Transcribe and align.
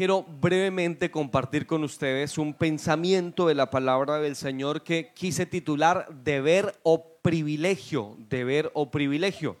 quiero 0.00 0.22
brevemente 0.22 1.10
compartir 1.10 1.66
con 1.66 1.84
ustedes 1.84 2.38
un 2.38 2.54
pensamiento 2.54 3.46
de 3.46 3.54
la 3.54 3.68
palabra 3.68 4.18
del 4.18 4.34
Señor 4.34 4.82
que 4.82 5.12
quise 5.12 5.44
titular 5.44 6.08
deber 6.24 6.74
o 6.84 7.18
privilegio, 7.20 8.16
deber 8.30 8.70
o 8.72 8.90
privilegio. 8.90 9.58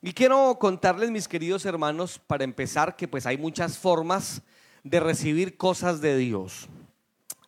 Y 0.00 0.14
quiero 0.14 0.56
contarles, 0.58 1.10
mis 1.10 1.28
queridos 1.28 1.66
hermanos, 1.66 2.18
para 2.26 2.44
empezar, 2.44 2.96
que 2.96 3.06
pues 3.06 3.26
hay 3.26 3.36
muchas 3.36 3.76
formas 3.76 4.40
de 4.82 4.98
recibir 4.98 5.58
cosas 5.58 6.00
de 6.00 6.16
Dios. 6.16 6.68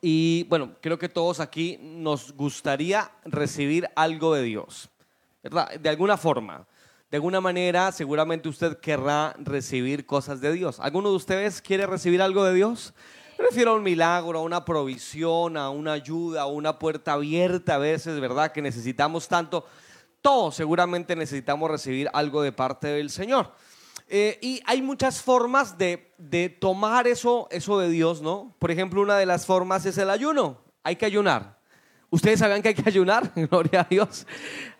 Y 0.03 0.45
bueno, 0.51 0.75
creo 0.83 0.99
que 0.99 1.09
todos 1.09 1.41
aquí 1.41 1.79
nos 1.81 2.33
gustaría 2.33 3.11
recibir 3.25 3.89
algo 3.97 4.35
de 4.35 4.43
Dios, 4.43 4.91
¿verdad? 5.43 5.81
De 5.81 5.89
alguna 5.89 6.19
forma. 6.19 6.67
De 7.11 7.17
alguna 7.17 7.41
manera, 7.41 7.91
seguramente 7.91 8.51
usted 8.51 8.77
querrá 8.81 9.35
recibir 9.39 10.05
cosas 10.05 10.43
de 10.43 10.53
Dios. 10.53 10.79
¿Alguno 10.79 11.09
de 11.09 11.17
ustedes 11.17 11.63
quiere 11.63 11.87
recibir 11.87 12.21
algo 12.21 12.45
de 12.45 12.53
Dios? 12.53 12.93
Me 13.39 13.47
refiero 13.47 13.71
a 13.71 13.75
un 13.77 13.83
milagro, 13.83 14.39
a 14.39 14.43
una 14.43 14.67
provisión, 14.67 15.57
a 15.57 15.71
una 15.71 15.95
ayuda, 15.95 16.43
a 16.43 16.47
una 16.47 16.79
puerta 16.79 17.15
abierta 17.15 17.77
a 17.77 17.79
veces, 17.79 18.21
¿verdad? 18.21 18.53
Que 18.53 18.61
necesitamos 18.61 19.27
tanto. 19.27 19.65
Todos 20.21 20.57
seguramente 20.57 21.17
necesitamos 21.17 21.71
recibir 21.71 22.11
algo 22.13 22.43
de 22.43 22.53
parte 22.53 22.89
del 22.89 23.09
Señor. 23.09 23.53
Eh, 24.09 24.39
y 24.43 24.61
hay 24.67 24.83
muchas 24.83 25.23
formas 25.23 25.79
de, 25.79 26.13
de 26.19 26.51
tomar 26.51 27.07
eso, 27.07 27.49
eso 27.51 27.79
de 27.79 27.89
Dios, 27.89 28.21
¿no? 28.21 28.55
Por 28.59 28.71
ejemplo, 28.71 29.01
una 29.01 29.17
de 29.17 29.25
las 29.25 29.47
formas 29.47 29.87
es 29.87 29.97
el 29.97 30.11
ayuno. 30.11 30.59
Hay 30.83 30.97
que 30.97 31.07
ayunar. 31.07 31.58
Ustedes 32.11 32.39
saben 32.39 32.63
que 32.63 32.69
hay 32.69 32.75
que 32.75 32.89
ayunar, 32.89 33.31
gloria 33.51 33.83
a 33.83 33.85
Dios. 33.85 34.27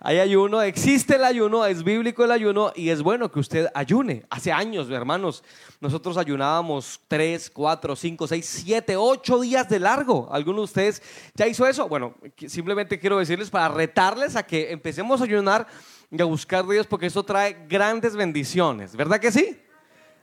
Hay 0.01 0.19
ayuno, 0.19 0.63
existe 0.63 1.17
el 1.17 1.25
ayuno, 1.25 1.67
es 1.67 1.85
bíblico 1.85 2.25
el 2.25 2.31
ayuno 2.31 2.73
y 2.75 2.89
es 2.89 3.03
bueno 3.03 3.31
que 3.31 3.39
usted 3.39 3.69
ayune. 3.75 4.25
Hace 4.31 4.51
años, 4.51 4.91
hermanos, 4.91 5.45
nosotros 5.79 6.17
ayunábamos 6.17 7.01
tres, 7.07 7.51
cuatro, 7.51 7.95
cinco, 7.97 8.27
seis, 8.27 8.47
siete, 8.47 8.97
ocho 8.97 9.41
días 9.41 9.69
de 9.69 9.79
largo. 9.79 10.27
¿Alguno 10.33 10.61
de 10.61 10.65
ustedes 10.65 11.03
ya 11.35 11.47
hizo 11.47 11.67
eso? 11.67 11.87
Bueno, 11.87 12.15
simplemente 12.47 12.99
quiero 12.99 13.19
decirles 13.19 13.51
para 13.51 13.69
retarles 13.69 14.35
a 14.35 14.47
que 14.47 14.73
empecemos 14.73 15.21
a 15.21 15.25
ayunar 15.25 15.67
y 16.11 16.23
a 16.23 16.25
buscar 16.25 16.67
Dios 16.67 16.87
porque 16.87 17.07
eso 17.07 17.25
trae 17.25 17.67
grandes 17.69 18.17
bendiciones. 18.17 18.97
¿Verdad 18.97 19.21
que 19.21 19.33
sí? 19.33 19.59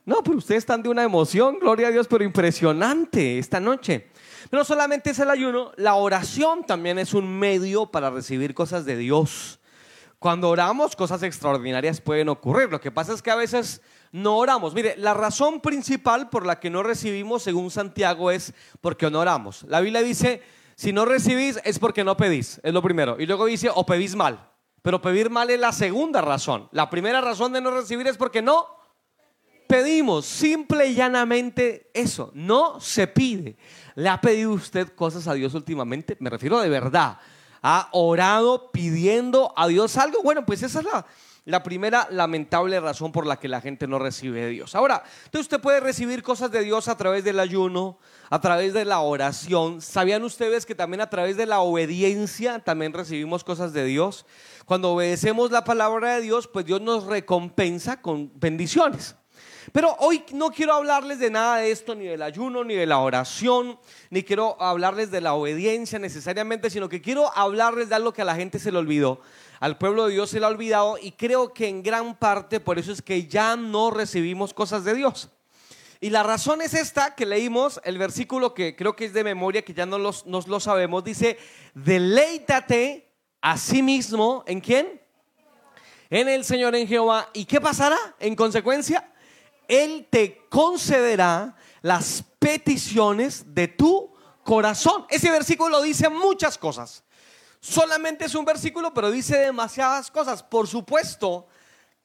No, 0.05 0.21
pero 0.23 0.37
ustedes 0.37 0.59
están 0.59 0.83
de 0.83 0.89
una 0.89 1.03
emoción, 1.03 1.57
gloria 1.59 1.87
a 1.87 1.91
Dios, 1.91 2.07
pero 2.07 2.23
impresionante 2.23 3.39
esta 3.39 3.59
noche. 3.59 4.11
No 4.51 4.63
solamente 4.63 5.09
es 5.09 5.19
el 5.19 5.31
ayuno, 5.31 5.71
la 5.77 5.95
oración 5.95 6.63
también 6.63 6.99
es 6.99 7.15
un 7.15 7.27
medio 7.39 7.87
para 7.87 8.11
recibir 8.11 8.53
cosas 8.53 8.85
de 8.85 8.97
Dios. 8.97 9.59
Cuando 10.19 10.49
oramos, 10.49 10.95
cosas 10.95 11.23
extraordinarias 11.23 12.01
pueden 12.01 12.29
ocurrir. 12.29 12.69
Lo 12.69 12.79
que 12.79 12.91
pasa 12.91 13.13
es 13.13 13.21
que 13.23 13.31
a 13.31 13.35
veces 13.35 13.81
no 14.11 14.37
oramos. 14.37 14.75
Mire, 14.75 14.95
la 14.97 15.15
razón 15.15 15.59
principal 15.59 16.29
por 16.29 16.45
la 16.45 16.59
que 16.59 16.69
no 16.69 16.83
recibimos, 16.83 17.41
según 17.41 17.71
Santiago, 17.71 18.29
es 18.29 18.53
porque 18.81 19.09
no 19.09 19.19
oramos. 19.19 19.63
La 19.63 19.81
Biblia 19.81 20.03
dice, 20.03 20.43
si 20.75 20.93
no 20.93 21.05
recibís 21.05 21.59
es 21.63 21.79
porque 21.79 22.03
no 22.03 22.15
pedís, 22.15 22.59
es 22.63 22.73
lo 22.73 22.81
primero. 22.81 23.17
Y 23.19 23.25
luego 23.25 23.45
dice, 23.45 23.71
o 23.73 23.85
pedís 23.85 24.15
mal. 24.15 24.49
Pero 24.83 25.01
pedir 25.01 25.31
mal 25.31 25.49
es 25.49 25.59
la 25.59 25.71
segunda 25.71 26.21
razón. 26.21 26.69
La 26.71 26.91
primera 26.91 27.21
razón 27.21 27.53
de 27.53 27.61
no 27.61 27.71
recibir 27.71 28.05
es 28.05 28.17
porque 28.17 28.43
no 28.43 28.67
pedimos. 29.67 30.25
Simple 30.25 30.88
y 30.88 30.95
llanamente 30.95 31.89
eso, 31.94 32.31
no 32.33 32.80
se 32.80 33.08
pide. 33.08 33.58
¿Le 33.95 34.09
ha 34.09 34.19
pedido 34.19 34.52
usted 34.52 34.89
cosas 34.89 35.27
a 35.27 35.33
Dios 35.33 35.53
últimamente? 35.53 36.17
Me 36.19 36.30
refiero 36.30 36.59
de 36.59 36.69
verdad. 36.69 37.17
¿Ha 37.61 37.89
orado 37.94 38.72
pidiendo 38.72 39.53
a 39.57 39.67
Dios 39.67 39.97
algo? 39.97 40.22
Bueno, 40.22 40.45
pues 40.45 40.61
esa 40.61 40.81
es 40.81 40.88
la, 41.45 41.63
primera 41.63 42.07
lamentable 42.11 42.80
razón 42.80 43.11
por 43.11 43.25
la 43.25 43.38
que 43.38 43.47
la 43.47 43.61
gente 43.61 43.88
no 43.88 43.97
recibe 43.97 44.41
de 44.41 44.49
Dios. 44.49 44.75
Ahora, 44.75 45.02
entonces 45.25 45.47
usted 45.47 45.61
puede 45.61 45.79
recibir 45.79 46.22
cosas 46.22 46.51
de 46.51 46.62
Dios 46.62 46.88
a 46.88 46.97
través 46.97 47.23
del 47.23 47.39
ayuno, 47.39 47.97
a 48.29 48.39
través 48.39 48.73
de 48.73 48.85
la 48.85 49.00
oración. 49.00 49.81
¿Sabían 49.81 50.23
ustedes 50.23 50.66
que 50.66 50.75
también 50.75 51.01
a 51.01 51.09
través 51.09 51.38
de 51.38 51.47
la 51.47 51.62
obediencia 51.62 52.59
también 52.59 52.94
recibimos 52.94 53.44
cosas 53.44 53.73
de 53.73 53.85
Dios? 53.85 54.28
Cuando 54.66 54.91
obedecemos 54.91 55.50
la 55.50 55.63
palabra 55.63 56.16
de 56.16 56.22
Dios, 56.22 56.47
pues 56.47 56.66
Dios 56.66 56.81
nos 56.81 57.06
recompensa 57.06 58.01
con 58.01 58.31
bendiciones. 58.35 59.16
Pero 59.72 59.96
hoy 60.00 60.23
no 60.31 60.51
quiero 60.51 60.73
hablarles 60.73 61.19
de 61.19 61.29
nada 61.29 61.57
de 61.57 61.72
esto, 61.72 61.96
ni 61.96 62.06
del 62.06 62.22
ayuno, 62.22 62.63
ni 62.63 62.75
de 62.75 62.85
la 62.85 63.00
oración, 63.00 63.79
ni 64.09 64.23
quiero 64.23 64.62
hablarles 64.62 65.12
de 65.12 65.22
la 65.22 65.34
obediencia 65.34 66.00
necesariamente, 66.00 66.69
sino 66.69 66.90
que 66.90 67.01
quiero 67.01 67.31
hablarles 67.35 67.90
de 67.90 67.95
algo 67.95 68.13
que 68.13 68.22
a 68.22 68.25
la 68.25 68.35
gente 68.35 68.59
se 68.59 68.72
le 68.72 68.78
olvidó. 68.78 69.22
Al 69.59 69.78
pueblo 69.78 70.06
de 70.06 70.13
Dios 70.13 70.29
se 70.29 70.40
le 70.40 70.45
ha 70.45 70.50
olvidado 70.50 70.97
y 71.01 71.12
creo 71.12 71.53
que 71.53 71.68
en 71.68 71.81
gran 71.81 72.16
parte 72.16 72.59
por 72.59 72.78
eso 72.78 72.91
es 72.91 73.01
que 73.01 73.28
ya 73.28 73.56
no 73.56 73.91
recibimos 73.91 74.53
cosas 74.53 74.84
de 74.84 74.95
Dios. 74.95 75.29
Y 76.01 76.09
la 76.09 76.24
razón 76.24 76.62
es 76.62 76.74
esta 76.74 77.16
que 77.16 77.25
leímos, 77.25 77.79
el 77.84 77.97
versículo 77.97 78.53
que 78.53 78.75
creo 78.75 78.95
que 78.95 79.06
es 79.06 79.13
de 79.13 79.24
memoria, 79.24 79.63
que 79.63 79.74
ya 79.74 79.85
no 79.85 79.97
los, 79.97 80.25
nos 80.25 80.47
lo 80.47 80.59
sabemos, 80.59 81.03
dice, 81.03 81.38
deleítate 81.74 83.09
a 83.41 83.57
sí 83.57 83.81
mismo, 83.81 84.44
¿en 84.45 84.59
quién? 84.59 85.01
En 86.09 86.29
el 86.29 86.44
Señor, 86.44 86.75
en 86.75 86.88
Jehová. 86.88 87.29
¿Y 87.34 87.45
qué 87.45 87.59
pasará 87.59 87.97
en 88.19 88.35
consecuencia? 88.35 89.09
Él 89.67 90.07
te 90.09 90.47
concederá 90.49 91.55
las 91.81 92.23
peticiones 92.39 93.53
de 93.53 93.67
tu 93.67 94.13
corazón. 94.43 95.05
Ese 95.09 95.29
versículo 95.31 95.81
dice 95.81 96.09
muchas 96.09 96.57
cosas. 96.57 97.03
Solamente 97.59 98.25
es 98.25 98.35
un 98.35 98.45
versículo, 98.45 98.93
pero 98.93 99.09
dice 99.09 99.37
demasiadas 99.37 100.11
cosas. 100.11 100.43
Por 100.43 100.67
supuesto 100.67 101.47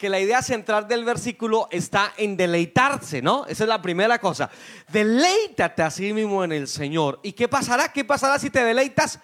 que 0.00 0.09
la 0.09 0.19
idea 0.19 0.41
central 0.41 0.88
del 0.88 1.04
versículo 1.04 1.69
está 1.71 2.15
en 2.16 2.34
deleitarse, 2.34 3.21
¿no? 3.21 3.44
Esa 3.44 3.65
es 3.65 3.69
la 3.69 3.82
primera 3.82 4.19
cosa. 4.19 4.50
Deleítate 4.88 5.82
a 5.82 5.91
sí 5.91 6.15
mismo 6.15 6.42
en 6.42 6.53
el 6.53 6.66
Señor. 6.66 7.21
¿Y 7.22 7.32
qué 7.32 7.48
pasará? 7.48 7.92
¿Qué 7.92 8.06
pasará 8.06 8.38
si 8.38 8.48
te 8.48 8.65
deleitas? 8.65 9.19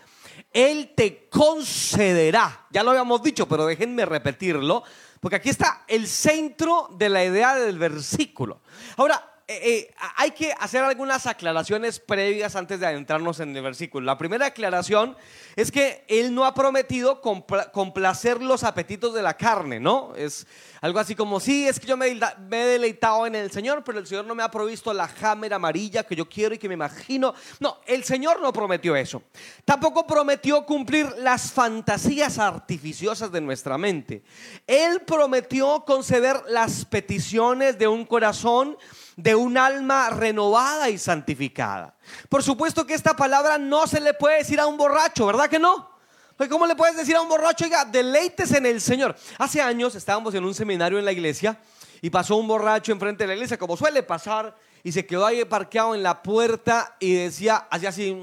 Él 0.53 0.93
te 0.95 1.31
concederá. 1.31 2.67
Ya 2.71 2.83
lo 2.83 2.91
habíamos 2.91 3.23
dicho, 3.23 3.49
pero 3.49 3.65
déjenme 3.65 4.05
repetirlo 4.05 4.85
porque 5.27 5.35
aquí 5.35 5.49
está 5.49 5.83
el 5.89 6.07
centro 6.07 6.89
de 6.93 7.09
la 7.09 7.25
idea 7.25 7.57
del 7.57 7.81
versículo. 7.81 8.61
Ahora, 8.97 9.36
eh, 9.49 9.61
eh, 9.63 9.95
hay 10.17 10.33
que 10.33 10.53
hacer 10.59 10.83
algunas 10.83 11.25
aclaraciones 11.25 12.01
previas 12.01 12.57
antes 12.57 12.81
de 12.81 12.87
adentrarnos 12.87 13.39
en 13.39 13.57
el 13.57 13.63
versículo. 13.63 14.05
La 14.05 14.19
primera 14.19 14.47
aclaración 14.47 15.17
es 15.55 15.71
que 15.71 16.05
Él 16.09 16.35
no 16.35 16.45
ha 16.45 16.53
prometido 16.53 17.21
complacer 17.21 18.43
los 18.43 18.65
apetitos 18.65 19.15
de 19.15 19.23
la 19.23 19.35
carne, 19.37 19.79
¿no? 19.79 20.17
Es 20.17 20.49
algo 20.81 20.99
así 20.99 21.15
como, 21.15 21.39
sí, 21.39 21.69
es 21.69 21.79
que 21.79 21.87
yo 21.87 21.97
me, 21.97 22.09
he 22.09 22.57
deleitado 22.57 23.25
en 23.25 23.37
el 23.37 23.53
Señor, 23.53 23.85
pero 23.85 24.01
el 24.01 24.09
Señor 24.09 24.25
no 24.25 24.35
me 24.35 24.43
ha 24.43 24.51
provisto 24.51 24.93
la 24.93 25.07
jámera 25.07 25.57
amarilla 25.57 26.03
que 26.03 26.17
yo 26.17 26.29
quiero 26.29 26.57
y 26.57 26.59
que 26.59 26.67
me 26.67 26.75
imagino. 26.75 27.33
No, 27.61 27.79
el 27.87 28.03
Señor 28.03 28.43
no 28.43 28.53
prometió 28.53 28.97
eso. 28.97 29.23
Tampoco 29.65 30.09
prometió 30.09 30.67
cumplir 30.67 31.07
las 31.19 31.53
fantasías 31.53 32.41
artificiosas 32.41 33.31
de 33.31 33.41
nuestra 33.41 33.79
mente. 33.79 34.25
Él 34.67 35.03
prometió 35.03 35.85
conceder 35.85 36.43
las 36.49 36.85
peticiones 36.85 37.79
de 37.79 37.87
un 37.87 38.05
corazón 38.05 38.77
de 39.17 39.35
un 39.35 39.57
alma 39.57 40.11
renovada 40.11 40.91
y 40.91 40.99
santificada. 40.99 41.95
Por 42.29 42.43
supuesto 42.43 42.87
que 42.87 42.95
esta 42.95 43.17
palabra 43.17 43.59
no 43.59 43.87
se 43.87 44.01
le 44.01 44.15
puede 44.15 44.39
decir 44.39 44.61
a 44.61 44.67
un 44.67 44.77
borracho, 44.77 45.27
¿verdad 45.27 45.49
que 45.49 45.59
no? 45.59 45.97
¿Cómo 46.51 46.67
le 46.67 46.77
puedes 46.77 46.97
decir 46.97 47.17
a 47.17 47.23
un 47.23 47.31
borracho, 47.31 47.65
oiga, 47.65 47.87
deleites 47.87 48.53
en 48.53 48.67
el 48.67 48.81
Señor? 48.81 49.17
Hace 49.39 49.63
años 49.63 49.95
estábamos 49.95 50.35
en 50.35 50.45
un 50.45 50.55
seminario 50.55 50.99
en 50.99 51.07
la 51.07 51.13
iglesia 51.13 51.59
y 52.03 52.11
pasó 52.11 52.37
un 52.37 52.47
borracho 52.47 52.93
enfrente 52.93 53.25
de 53.25 53.29
la 53.29 53.35
iglesia, 53.35 53.59
como 53.59 53.75
suele 53.75 54.03
pasar, 54.03 54.55
y 54.85 54.93
se 54.93 55.07
quedó 55.07 55.25
ahí 55.25 55.43
parqueado 55.47 55.95
en 55.95 56.03
la 56.03 56.23
puerta 56.23 56.95
y 57.01 57.15
decía, 57.15 57.67
hacía 57.71 57.89
así, 57.89 58.15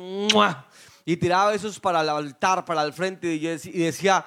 y 1.05 1.17
tiraba 1.17 1.55
esos 1.55 1.79
para 1.79 2.01
el 2.01 2.09
altar, 2.09 2.63
para 2.65 2.83
el 2.83 2.93
frente, 2.93 3.33
y 3.33 3.39
decía, 3.39 4.23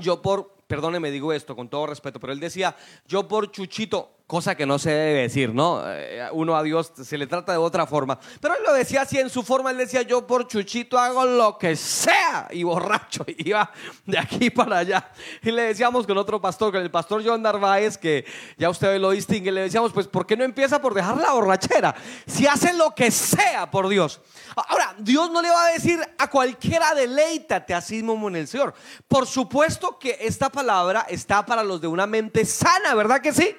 yo 0.00 0.22
por, 0.22 0.56
perdóneme, 0.66 1.10
digo 1.10 1.32
esto 1.34 1.54
con 1.54 1.68
todo 1.68 1.86
respeto, 1.86 2.18
pero 2.18 2.32
él 2.32 2.40
decía, 2.40 2.74
yo 3.06 3.28
por 3.28 3.52
Chuchito, 3.52 4.17
cosa 4.28 4.54
que 4.54 4.66
no 4.66 4.78
se 4.78 4.90
debe 4.90 5.22
decir, 5.22 5.54
¿no? 5.54 5.82
Eh, 5.86 6.28
uno 6.32 6.54
a 6.54 6.62
Dios 6.62 6.92
se 7.02 7.16
le 7.16 7.26
trata 7.26 7.52
de 7.52 7.58
otra 7.58 7.86
forma. 7.86 8.20
Pero 8.42 8.54
él 8.54 8.60
lo 8.62 8.74
decía 8.74 9.00
así 9.00 9.18
en 9.18 9.30
su 9.30 9.42
forma, 9.42 9.70
él 9.70 9.78
decía, 9.78 10.02
yo 10.02 10.26
por 10.26 10.46
Chuchito 10.46 10.98
hago 10.98 11.24
lo 11.24 11.56
que 11.56 11.74
sea, 11.74 12.46
y 12.50 12.62
borracho, 12.62 13.24
iba 13.38 13.72
de 14.04 14.18
aquí 14.18 14.50
para 14.50 14.80
allá. 14.80 15.10
Y 15.42 15.50
le 15.50 15.62
decíamos 15.62 16.06
con 16.06 16.18
otro 16.18 16.42
pastor, 16.42 16.72
con 16.72 16.82
el 16.82 16.90
pastor 16.90 17.22
John 17.24 17.40
Narváez, 17.40 17.96
que 17.96 18.26
ya 18.58 18.68
usted 18.68 18.98
lo 18.98 19.12
distingue, 19.12 19.50
le 19.50 19.62
decíamos, 19.62 19.94
pues, 19.94 20.06
¿por 20.06 20.26
qué 20.26 20.36
no 20.36 20.44
empieza 20.44 20.78
por 20.78 20.92
dejar 20.92 21.16
la 21.16 21.32
borrachera? 21.32 21.94
Si 22.26 22.46
hace 22.46 22.74
lo 22.74 22.94
que 22.94 23.10
sea 23.10 23.70
por 23.70 23.88
Dios. 23.88 24.20
Ahora, 24.54 24.94
Dios 24.98 25.30
no 25.30 25.40
le 25.40 25.48
va 25.48 25.68
a 25.68 25.72
decir 25.72 26.06
a 26.18 26.28
cualquiera, 26.28 26.94
deleítate 26.94 27.72
así 27.72 28.02
mismo 28.02 28.28
en 28.28 28.36
el 28.36 28.46
Señor. 28.46 28.74
Por 29.08 29.26
supuesto 29.26 29.98
que 29.98 30.18
esta 30.20 30.50
palabra 30.50 31.06
está 31.08 31.46
para 31.46 31.64
los 31.64 31.80
de 31.80 31.86
una 31.86 32.06
mente 32.06 32.44
sana, 32.44 32.94
¿verdad 32.94 33.22
que 33.22 33.32
sí? 33.32 33.56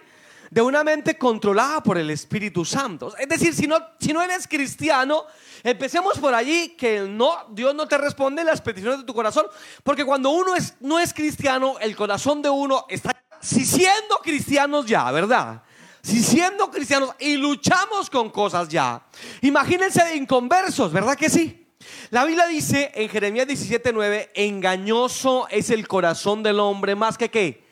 De 0.50 0.62
una 0.62 0.84
mente 0.84 1.18
controlada 1.18 1.81
por 1.84 1.98
el 1.98 2.10
Espíritu 2.10 2.66
Santo. 2.66 3.16
Es 3.18 3.28
decir, 3.28 3.54
si 3.54 3.68
no, 3.68 3.78
si 4.00 4.13
no 4.13 4.22
eres 4.22 4.48
cristiano, 4.48 5.25
empecemos 5.63 6.18
por 6.18 6.34
allí 6.34 6.69
que 6.69 7.01
no, 7.01 7.46
Dios 7.51 7.75
no 7.75 7.88
te 7.88 7.98
responde 7.98 8.44
las 8.44 8.62
peticiones 8.62 9.00
de 9.00 9.06
tu 9.06 9.13
corazón, 9.13 9.46
porque 9.84 10.06
cuando 10.06 10.30
uno 10.31 10.56
es, 10.56 10.75
no 10.80 11.00
es 11.00 11.13
cristiano, 11.13 11.75
el 11.80 11.96
corazón 11.96 12.42
de 12.42 12.50
uno 12.50 12.86
está, 12.90 13.16
si 13.40 13.66
siendo 13.66 14.18
cristianos 14.24 14.86
ya, 14.86 15.10
¿verdad? 15.12 15.63
si 16.01 16.24
siendo 16.24 16.72
cristianos 16.72 17.13
y 17.19 17.36
luchamos 17.36 18.10
con 18.10 18.30
cosas 18.30 18.69
ya, 18.69 19.01
imagínense 19.42 20.04
de 20.04 20.16
inconversos, 20.16 20.92
¿verdad 20.92 21.18
que 21.18 21.30
sí? 21.30 21.68
La 22.10 22.25
Biblia 22.25 22.48
dice 22.48 22.92
en 22.96 23.10
Jeremías 23.10 23.48
17:9, 23.48 24.30
engañoso 24.34 25.48
es 25.50 25.69
el 25.69 25.88
corazón 25.88 26.44
del 26.44 26.60
hombre 26.60 26.96
más 26.96 27.18
que 27.18 27.30
qué, 27.30 27.69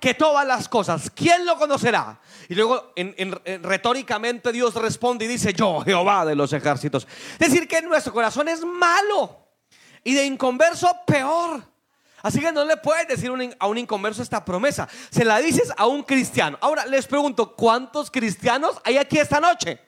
que 0.00 0.14
todas 0.14 0.46
las 0.46 0.68
cosas. 0.68 1.10
¿Quién 1.14 1.44
lo 1.44 1.58
conocerá? 1.58 2.20
Y 2.48 2.54
luego 2.54 2.92
retóricamente 3.62 4.52
Dios 4.52 4.74
responde 4.74 5.24
y 5.24 5.28
dice, 5.28 5.52
yo 5.52 5.80
Jehová 5.80 6.24
de 6.24 6.34
los 6.34 6.52
ejércitos. 6.52 7.06
Es 7.32 7.50
decir, 7.50 7.66
que 7.66 7.82
nuestro 7.82 8.12
corazón 8.12 8.48
es 8.48 8.64
malo 8.64 9.46
y 10.04 10.14
de 10.14 10.24
inconverso 10.24 10.90
peor. 11.06 11.62
Así 12.22 12.40
que 12.40 12.50
no 12.50 12.64
le 12.64 12.76
puedes 12.76 13.06
decir 13.06 13.30
a 13.58 13.66
un 13.66 13.78
inconverso 13.78 14.22
esta 14.22 14.44
promesa. 14.44 14.88
Se 15.10 15.24
la 15.24 15.38
dices 15.38 15.72
a 15.76 15.86
un 15.86 16.02
cristiano. 16.02 16.58
Ahora 16.60 16.84
les 16.86 17.06
pregunto, 17.06 17.54
¿cuántos 17.54 18.10
cristianos 18.10 18.80
hay 18.84 18.98
aquí 18.98 19.18
esta 19.18 19.40
noche? 19.40 19.80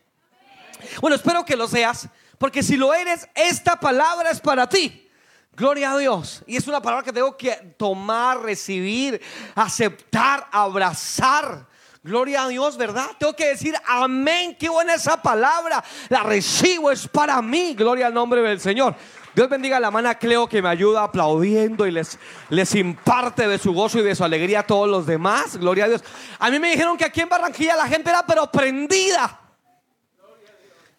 Bueno, 1.01 1.17
espero 1.17 1.45
que 1.45 1.57
lo 1.57 1.67
seas, 1.67 2.09
porque 2.39 2.63
si 2.63 2.77
lo 2.77 2.95
eres, 2.95 3.29
esta 3.35 3.79
palabra 3.81 4.31
es 4.31 4.41
para 4.41 4.69
ti. 4.69 5.10
Gloria 5.57 5.93
a 5.93 5.99
Dios. 5.99 6.43
Y 6.47 6.57
es 6.57 6.67
una 6.69 6.81
palabra 6.81 7.05
que 7.05 7.13
tengo 7.13 7.37
que 7.37 7.53
tomar, 7.77 8.41
recibir, 8.41 9.21
aceptar, 9.55 10.47
abrazar. 10.51 11.67
Gloria 12.03 12.45
a 12.45 12.49
Dios, 12.49 12.79
¿verdad? 12.79 13.09
Tengo 13.19 13.37
que 13.37 13.49
decir 13.49 13.75
amén. 13.87 14.57
Qué 14.59 14.71
buena 14.71 14.95
esa 14.95 15.21
palabra. 15.21 15.85
La 16.09 16.23
recibo, 16.23 16.91
es 16.91 17.07
para 17.07 17.43
mí. 17.43 17.75
Gloria 17.75 18.07
al 18.07 18.15
nombre 18.15 18.41
del 18.41 18.59
Señor. 18.59 18.95
Dios 19.35 19.49
bendiga 19.49 19.77
a 19.77 19.81
la 19.81 19.89
hermana 19.89 20.15
Cleo 20.17 20.49
que 20.49 20.63
me 20.63 20.69
ayuda 20.69 21.05
aplaudiendo 21.05 21.87
y 21.87 21.91
les, 21.91 22.19
les 22.49 22.75
imparte 22.75 23.47
de 23.47 23.59
su 23.59 23.73
gozo 23.73 23.99
y 23.99 24.03
de 24.03 24.15
su 24.15 24.25
alegría 24.25 24.61
a 24.61 24.67
todos 24.67 24.89
los 24.89 25.07
demás. 25.07 25.57
Gloria 25.57 25.85
a 25.85 25.89
Dios. 25.89 26.05
A 26.39 26.51
mí 26.51 26.59
me 26.59 26.71
dijeron 26.71 26.97
que 26.97 27.05
aquí 27.05 27.21
en 27.21 27.29
Barranquilla 27.29 27.77
la 27.77 27.87
gente 27.87 28.09
era 28.09 28.25
pero 28.27 28.51
prendida. 28.51 29.40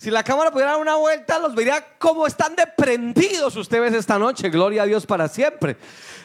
Si 0.02 0.10
la 0.10 0.24
cámara 0.24 0.50
pudiera 0.50 0.72
dar 0.72 0.82
una 0.82 0.96
vuelta, 0.96 1.38
los 1.38 1.54
vería 1.54 1.96
como 2.00 2.26
están 2.26 2.56
de 2.56 2.66
prendidos 2.66 3.56
ustedes 3.56 3.94
esta 3.94 4.18
noche. 4.18 4.50
Gloria 4.50 4.82
a 4.82 4.86
Dios 4.88 5.06
para 5.06 5.28
siempre. 5.28 5.78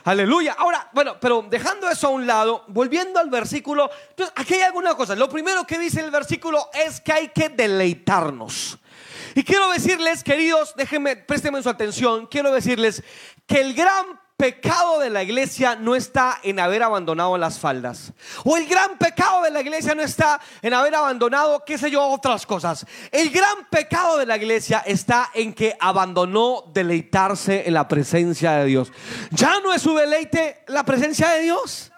Aleluya. 0.04 0.56
Ahora, 0.58 0.88
bueno, 0.94 1.18
pero 1.20 1.44
dejando 1.46 1.86
eso 1.90 2.06
a 2.06 2.10
un 2.10 2.26
lado, 2.26 2.64
volviendo 2.68 3.20
al 3.20 3.28
versículo, 3.28 3.90
entonces 4.08 4.32
aquí 4.34 4.54
hay 4.54 4.62
alguna 4.62 4.94
cosa. 4.94 5.14
Lo 5.14 5.28
primero 5.28 5.66
que 5.66 5.78
dice 5.78 6.00
el 6.00 6.10
versículo 6.10 6.70
es 6.72 7.02
que 7.02 7.12
hay 7.12 7.28
que 7.28 7.50
deleitarnos. 7.50 8.78
Y 9.34 9.44
quiero 9.44 9.68
decirles, 9.68 10.24
queridos, 10.24 10.72
déjenme, 10.74 11.14
préstenme 11.14 11.62
su 11.62 11.68
atención, 11.68 12.28
quiero 12.28 12.52
decirles 12.52 13.02
que 13.46 13.60
el 13.60 13.74
gran 13.74 14.06
pecado 14.36 14.98
de 14.98 15.10
la 15.10 15.22
iglesia 15.22 15.76
no 15.76 15.94
está 15.94 16.40
en 16.42 16.60
haber 16.60 16.82
abandonado 16.82 17.38
las 17.38 17.58
faldas. 17.58 18.12
O 18.44 18.56
el 18.56 18.66
gran 18.66 18.98
pecado 18.98 19.42
de 19.42 19.50
la 19.50 19.60
iglesia 19.60 19.94
no 19.94 20.02
está 20.02 20.40
en 20.62 20.74
haber 20.74 20.94
abandonado, 20.94 21.64
qué 21.64 21.78
sé 21.78 21.90
yo, 21.90 22.02
otras 22.06 22.44
cosas. 22.46 22.86
El 23.10 23.30
gran 23.30 23.66
pecado 23.70 24.18
de 24.18 24.26
la 24.26 24.36
iglesia 24.36 24.82
está 24.86 25.30
en 25.34 25.54
que 25.54 25.76
abandonó 25.80 26.64
deleitarse 26.72 27.66
en 27.66 27.74
la 27.74 27.88
presencia 27.88 28.52
de 28.52 28.66
Dios. 28.66 28.92
Ya 29.30 29.60
no 29.60 29.72
es 29.72 29.82
su 29.82 29.94
deleite 29.94 30.64
la 30.68 30.84
presencia 30.84 31.30
de 31.30 31.42
Dios. 31.42 31.92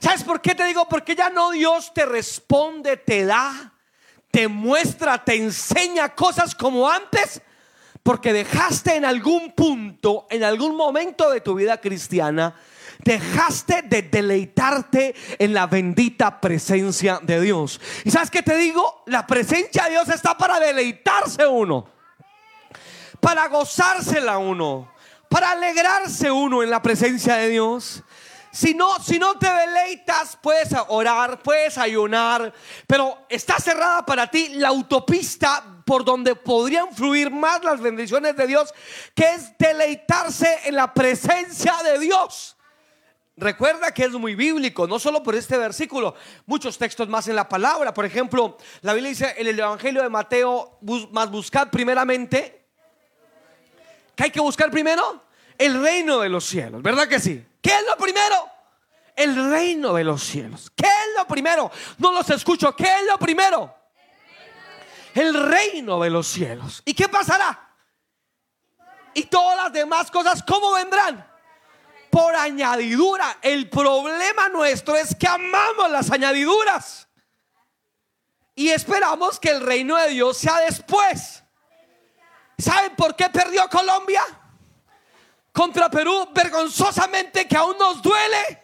¿Sabes 0.00 0.24
por 0.24 0.40
qué 0.40 0.54
te 0.54 0.64
digo? 0.64 0.88
Porque 0.88 1.14
ya 1.14 1.30
no 1.30 1.50
Dios 1.50 1.92
te 1.94 2.04
responde, 2.04 2.96
te 2.96 3.24
da 3.24 3.74
te 4.34 4.48
muestra, 4.48 5.24
te 5.24 5.36
enseña 5.36 6.12
cosas 6.12 6.56
como 6.56 6.90
antes, 6.90 7.40
porque 8.04 8.34
dejaste 8.34 8.96
en 8.96 9.06
algún 9.06 9.52
punto, 9.52 10.26
en 10.28 10.44
algún 10.44 10.76
momento 10.76 11.30
de 11.30 11.40
tu 11.40 11.54
vida 11.54 11.80
cristiana, 11.80 12.54
dejaste 13.02 13.80
de 13.80 14.02
deleitarte 14.02 15.14
en 15.38 15.54
la 15.54 15.66
bendita 15.66 16.38
presencia 16.38 17.18
de 17.22 17.40
Dios. 17.40 17.80
¿Y 18.04 18.10
sabes 18.10 18.30
qué 18.30 18.42
te 18.42 18.56
digo? 18.58 19.02
La 19.06 19.26
presencia 19.26 19.84
de 19.84 19.92
Dios 19.92 20.08
está 20.10 20.36
para 20.36 20.60
deleitarse 20.60 21.46
uno, 21.46 21.88
para 23.20 23.48
gozársela 23.48 24.36
uno, 24.36 24.92
para 25.30 25.52
alegrarse 25.52 26.30
uno 26.30 26.62
en 26.62 26.68
la 26.68 26.82
presencia 26.82 27.36
de 27.36 27.48
Dios. 27.48 28.02
Si 28.52 28.74
no, 28.74 29.02
si 29.02 29.18
no 29.18 29.38
te 29.38 29.50
deleitas, 29.50 30.38
puedes 30.42 30.68
orar, 30.88 31.42
puedes 31.42 31.78
ayunar, 31.78 32.52
pero 32.86 33.24
está 33.30 33.58
cerrada 33.58 34.04
para 34.04 34.30
ti 34.30 34.50
la 34.50 34.68
autopista 34.68 35.73
por 35.84 36.04
donde 36.04 36.34
podrían 36.34 36.94
fluir 36.94 37.30
más 37.30 37.62
las 37.62 37.80
bendiciones 37.80 38.36
de 38.36 38.46
Dios, 38.46 38.72
que 39.14 39.24
es 39.24 39.56
deleitarse 39.58 40.60
en 40.64 40.76
la 40.76 40.92
presencia 40.92 41.74
de 41.82 41.98
Dios. 41.98 42.56
Recuerda 43.36 43.92
que 43.92 44.04
es 44.04 44.12
muy 44.12 44.36
bíblico, 44.36 44.86
no 44.86 44.98
solo 44.98 45.22
por 45.22 45.34
este 45.34 45.58
versículo, 45.58 46.14
muchos 46.46 46.78
textos 46.78 47.08
más 47.08 47.26
en 47.26 47.34
la 47.34 47.48
palabra. 47.48 47.92
Por 47.92 48.04
ejemplo, 48.04 48.56
la 48.80 48.92
Biblia 48.92 49.10
dice 49.10 49.34
en 49.36 49.48
el 49.48 49.58
Evangelio 49.58 50.02
de 50.02 50.08
Mateo, 50.08 50.78
más 51.10 51.30
buscad 51.30 51.68
primeramente, 51.68 52.64
¿qué 54.14 54.24
hay 54.24 54.30
que 54.30 54.40
buscar 54.40 54.70
primero? 54.70 55.24
El 55.58 55.82
reino 55.82 56.20
de 56.20 56.28
los 56.28 56.44
cielos, 56.44 56.80
¿verdad 56.80 57.08
que 57.08 57.18
sí? 57.18 57.44
¿Qué 57.60 57.70
es 57.70 57.84
lo 57.88 57.96
primero? 57.96 58.48
El 59.16 59.50
reino 59.50 59.94
de 59.94 60.04
los 60.04 60.22
cielos. 60.22 60.70
¿Qué 60.74 60.86
es 60.86 61.18
lo 61.18 61.26
primero? 61.26 61.70
No 61.98 62.12
los 62.12 62.28
escucho. 62.30 62.74
¿Qué 62.74 62.84
es 62.84 63.06
lo 63.08 63.16
primero? 63.18 63.74
El 65.14 65.34
reino 65.34 66.00
de 66.00 66.10
los 66.10 66.26
cielos. 66.26 66.82
¿Y 66.84 66.94
qué 66.94 67.08
pasará? 67.08 67.74
Y 69.14 69.24
todas 69.24 69.56
las 69.56 69.72
demás 69.72 70.10
cosas, 70.10 70.42
¿cómo 70.42 70.72
vendrán? 70.72 71.26
Por 72.10 72.34
añadidura. 72.34 73.38
El 73.40 73.70
problema 73.70 74.48
nuestro 74.48 74.96
es 74.96 75.14
que 75.14 75.26
amamos 75.26 75.90
las 75.90 76.10
añadiduras. 76.10 77.08
Y 78.56 78.70
esperamos 78.70 79.40
que 79.40 79.50
el 79.50 79.60
reino 79.60 79.96
de 79.96 80.08
Dios 80.10 80.36
sea 80.36 80.58
después. 80.60 81.42
¿Saben 82.58 82.94
por 82.96 83.16
qué 83.16 83.30
perdió 83.30 83.68
Colombia? 83.68 84.22
contra 85.54 85.88
Perú 85.88 86.28
vergonzosamente 86.34 87.46
que 87.46 87.56
aún 87.56 87.78
nos 87.78 88.02
duele. 88.02 88.63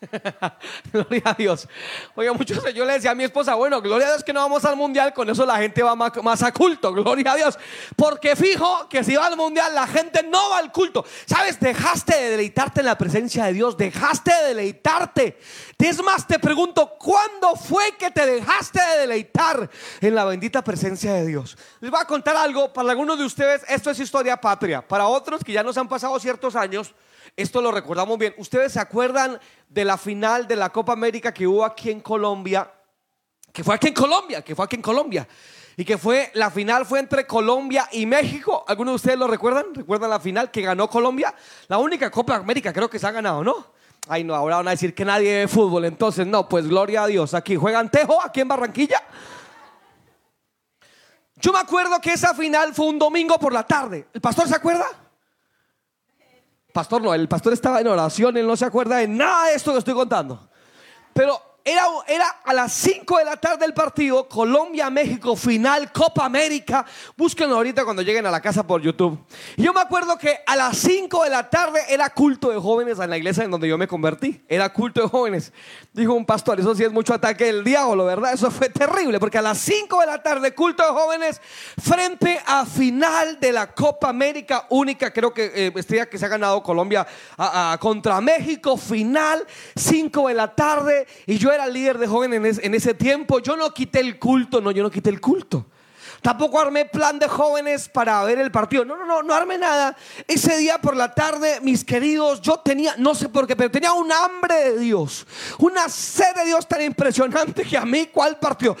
gloria 0.92 1.22
a 1.24 1.34
Dios. 1.34 1.68
Oiga, 2.14 2.32
muchos 2.32 2.62
yo 2.72 2.84
le 2.84 2.94
decía 2.94 3.10
a 3.10 3.14
mi 3.14 3.24
esposa, 3.24 3.54
bueno, 3.54 3.80
gloria 3.80 4.06
a 4.06 4.10
Dios 4.10 4.24
que 4.24 4.32
no 4.32 4.40
vamos 4.40 4.64
al 4.64 4.76
mundial, 4.76 5.12
con 5.12 5.28
eso 5.28 5.44
la 5.44 5.56
gente 5.58 5.82
va 5.82 5.96
más, 5.96 6.42
a 6.42 6.52
culto, 6.52 6.92
gloria 6.92 7.32
a 7.32 7.36
Dios. 7.36 7.58
Porque 7.96 8.36
fijo 8.36 8.88
que 8.88 9.02
si 9.02 9.16
va 9.16 9.26
al 9.26 9.36
mundial, 9.36 9.74
la 9.74 9.86
gente 9.86 10.22
no 10.22 10.50
va 10.50 10.58
al 10.58 10.70
culto. 10.72 11.04
¿Sabes? 11.26 11.58
Dejaste 11.58 12.16
de 12.16 12.30
deleitarte 12.30 12.80
en 12.80 12.86
la 12.86 12.96
presencia 12.96 13.44
de 13.46 13.52
Dios, 13.52 13.76
dejaste 13.76 14.32
de 14.32 14.48
deleitarte. 14.48 15.38
Es 15.78 16.02
más, 16.02 16.26
te 16.26 16.38
pregunto, 16.38 16.96
¿cuándo 16.98 17.56
fue 17.56 17.96
que 17.98 18.10
te 18.10 18.26
dejaste 18.26 18.80
de 18.80 18.98
deleitar 19.00 19.70
en 20.00 20.14
la 20.14 20.24
bendita 20.24 20.62
presencia 20.62 21.12
de 21.14 21.26
Dios? 21.26 21.56
Les 21.80 21.90
voy 21.90 22.00
a 22.00 22.04
contar 22.04 22.36
algo, 22.36 22.72
para 22.72 22.90
algunos 22.90 23.18
de 23.18 23.24
ustedes 23.24 23.62
esto 23.68 23.90
es 23.90 23.98
historia 23.98 24.40
patria, 24.40 24.86
para 24.86 25.06
otros 25.06 25.42
que 25.42 25.52
ya 25.52 25.62
nos 25.62 25.76
han 25.78 25.88
pasado 25.88 26.18
ciertos 26.20 26.54
años 26.56 26.94
esto 27.38 27.62
lo 27.62 27.70
recordamos 27.70 28.18
bien. 28.18 28.34
¿Ustedes 28.36 28.72
se 28.72 28.80
acuerdan 28.80 29.38
de 29.68 29.84
la 29.84 29.96
final 29.96 30.48
de 30.48 30.56
la 30.56 30.70
Copa 30.70 30.92
América 30.92 31.32
que 31.32 31.46
hubo 31.46 31.64
aquí 31.64 31.88
en 31.88 32.00
Colombia? 32.00 32.68
Que 33.52 33.62
fue 33.62 33.76
aquí 33.76 33.86
en 33.86 33.94
Colombia, 33.94 34.42
que 34.42 34.56
fue 34.56 34.64
aquí 34.64 34.74
en 34.74 34.82
Colombia. 34.82 35.26
Y 35.76 35.84
que 35.84 35.96
fue, 35.96 36.32
la 36.34 36.50
final 36.50 36.84
fue 36.84 36.98
entre 36.98 37.28
Colombia 37.28 37.88
y 37.92 38.06
México. 38.06 38.64
¿Algunos 38.66 38.92
de 38.92 38.96
ustedes 38.96 39.18
lo 39.20 39.28
recuerdan? 39.28 39.72
¿Recuerdan 39.72 40.10
la 40.10 40.18
final 40.18 40.50
que 40.50 40.62
ganó 40.62 40.90
Colombia? 40.90 41.32
La 41.68 41.78
única 41.78 42.10
Copa 42.10 42.34
América 42.34 42.72
creo 42.72 42.90
que 42.90 42.98
se 42.98 43.06
ha 43.06 43.12
ganado, 43.12 43.44
¿no? 43.44 43.68
Ay, 44.08 44.24
no, 44.24 44.34
ahora 44.34 44.56
van 44.56 44.66
a 44.66 44.72
decir 44.72 44.92
que 44.92 45.04
nadie 45.04 45.38
ve 45.38 45.48
fútbol. 45.48 45.84
Entonces, 45.84 46.26
no, 46.26 46.48
pues 46.48 46.66
gloria 46.66 47.04
a 47.04 47.06
Dios. 47.06 47.34
Aquí 47.34 47.54
juegan 47.54 47.88
Tejo, 47.88 48.20
aquí 48.20 48.40
en 48.40 48.48
Barranquilla. 48.48 49.00
Yo 51.36 51.52
me 51.52 51.60
acuerdo 51.60 52.00
que 52.00 52.14
esa 52.14 52.34
final 52.34 52.74
fue 52.74 52.86
un 52.86 52.98
domingo 52.98 53.38
por 53.38 53.52
la 53.52 53.64
tarde. 53.64 54.08
¿El 54.12 54.20
pastor 54.20 54.48
se 54.48 54.56
acuerda? 54.56 54.86
Pastor 56.78 57.02
no, 57.02 57.12
el 57.12 57.26
pastor 57.26 57.52
estaba 57.54 57.80
en 57.80 57.88
oración, 57.88 58.36
él 58.36 58.46
no 58.46 58.56
se 58.56 58.64
acuerda 58.64 58.98
de 58.98 59.08
nada 59.08 59.48
de 59.48 59.54
esto 59.54 59.72
que 59.72 59.78
estoy 59.78 59.94
contando. 59.94 60.48
Pero 61.12 61.47
era, 62.06 62.26
a 62.44 62.54
las 62.54 62.72
5 62.72 63.18
de 63.18 63.24
la 63.24 63.36
tarde 63.36 63.58
del 63.58 63.74
partido, 63.74 64.28
Colombia-México, 64.28 65.36
final, 65.36 65.92
Copa 65.92 66.24
América. 66.24 66.84
Búsquenlo 67.16 67.56
ahorita 67.56 67.84
cuando 67.84 68.02
lleguen 68.02 68.26
a 68.26 68.30
la 68.30 68.40
casa 68.40 68.66
por 68.66 68.80
YouTube. 68.80 69.18
Yo 69.56 69.72
me 69.72 69.80
acuerdo 69.80 70.16
que 70.16 70.38
a 70.46 70.56
las 70.56 70.78
5 70.78 71.24
de 71.24 71.30
la 71.30 71.50
tarde 71.50 71.80
era 71.88 72.10
culto 72.10 72.50
de 72.50 72.58
jóvenes 72.58 72.98
en 72.98 73.10
la 73.10 73.18
iglesia 73.18 73.44
en 73.44 73.50
donde 73.50 73.68
yo 73.68 73.76
me 73.76 73.86
convertí. 73.86 74.40
Era 74.48 74.72
culto 74.72 75.02
de 75.02 75.08
jóvenes. 75.08 75.52
Dijo 75.92 76.14
un 76.14 76.24
pastor, 76.24 76.58
eso 76.60 76.74
sí 76.74 76.84
es 76.84 76.92
mucho 76.92 77.12
ataque 77.12 77.46
del 77.46 77.64
diablo, 77.64 78.04
¿verdad? 78.04 78.32
Eso 78.32 78.50
fue 78.50 78.68
terrible, 78.68 79.18
porque 79.20 79.38
a 79.38 79.42
las 79.42 79.58
5 79.58 80.00
de 80.00 80.06
la 80.06 80.22
tarde, 80.22 80.54
culto 80.54 80.82
de 80.82 80.90
jóvenes, 80.90 81.40
frente 81.82 82.40
a 82.46 82.64
final 82.64 83.38
de 83.40 83.52
la 83.52 83.72
Copa 83.74 84.08
América, 84.08 84.66
única, 84.70 85.12
creo 85.12 85.34
que 85.34 85.50
eh, 85.54 85.72
estrella 85.76 86.06
que 86.06 86.18
se 86.18 86.24
ha 86.24 86.28
ganado 86.28 86.62
Colombia 86.62 87.06
contra 87.80 88.20
México, 88.20 88.76
final, 88.76 89.46
5 89.76 90.28
de 90.28 90.34
la 90.34 90.54
tarde, 90.54 91.06
y 91.26 91.36
yo 91.38 91.50
era 91.50 91.57
líder 91.66 91.98
de 91.98 92.06
jóvenes 92.06 92.60
en, 92.62 92.74
ese 92.74 92.94
tiempo. 92.94 93.40
Yo 93.40 93.56
no 93.56 93.72
quité 93.72 94.00
el 94.00 94.18
culto, 94.18 94.60
no, 94.60 94.70
yo 94.70 94.82
no 94.82 94.90
quité 94.90 95.10
el 95.10 95.20
culto. 95.20 95.66
Tampoco 96.22 96.60
armé 96.60 96.84
plan 96.84 97.18
de 97.18 97.28
jóvenes 97.28 97.88
para 97.88 98.22
ver 98.24 98.38
el 98.38 98.50
partido. 98.50 98.84
No, 98.84 98.96
no, 98.96 99.06
no, 99.06 99.22
no 99.22 99.34
armé 99.34 99.56
nada. 99.56 99.96
Ese 100.26 100.56
día 100.56 100.78
por 100.78 100.96
la 100.96 101.14
tarde, 101.14 101.60
mis 101.62 101.84
queridos, 101.84 102.40
yo 102.40 102.58
tenía, 102.58 102.94
no 102.98 103.14
sé 103.14 103.28
por 103.28 103.46
qué, 103.46 103.54
pero 103.54 103.70
tenía 103.70 103.92
un 103.92 104.10
hambre 104.10 104.72
de 104.72 104.78
Dios. 104.78 105.26
Una 105.58 105.88
sed 105.88 106.34
de 106.34 106.46
Dios 106.46 106.66
tan 106.66 106.82
impresionante 106.82 107.62
que 107.62 107.76
a 107.76 107.84
mí, 107.84 108.06
¿cuál 108.06 108.38
partió? 108.38 108.76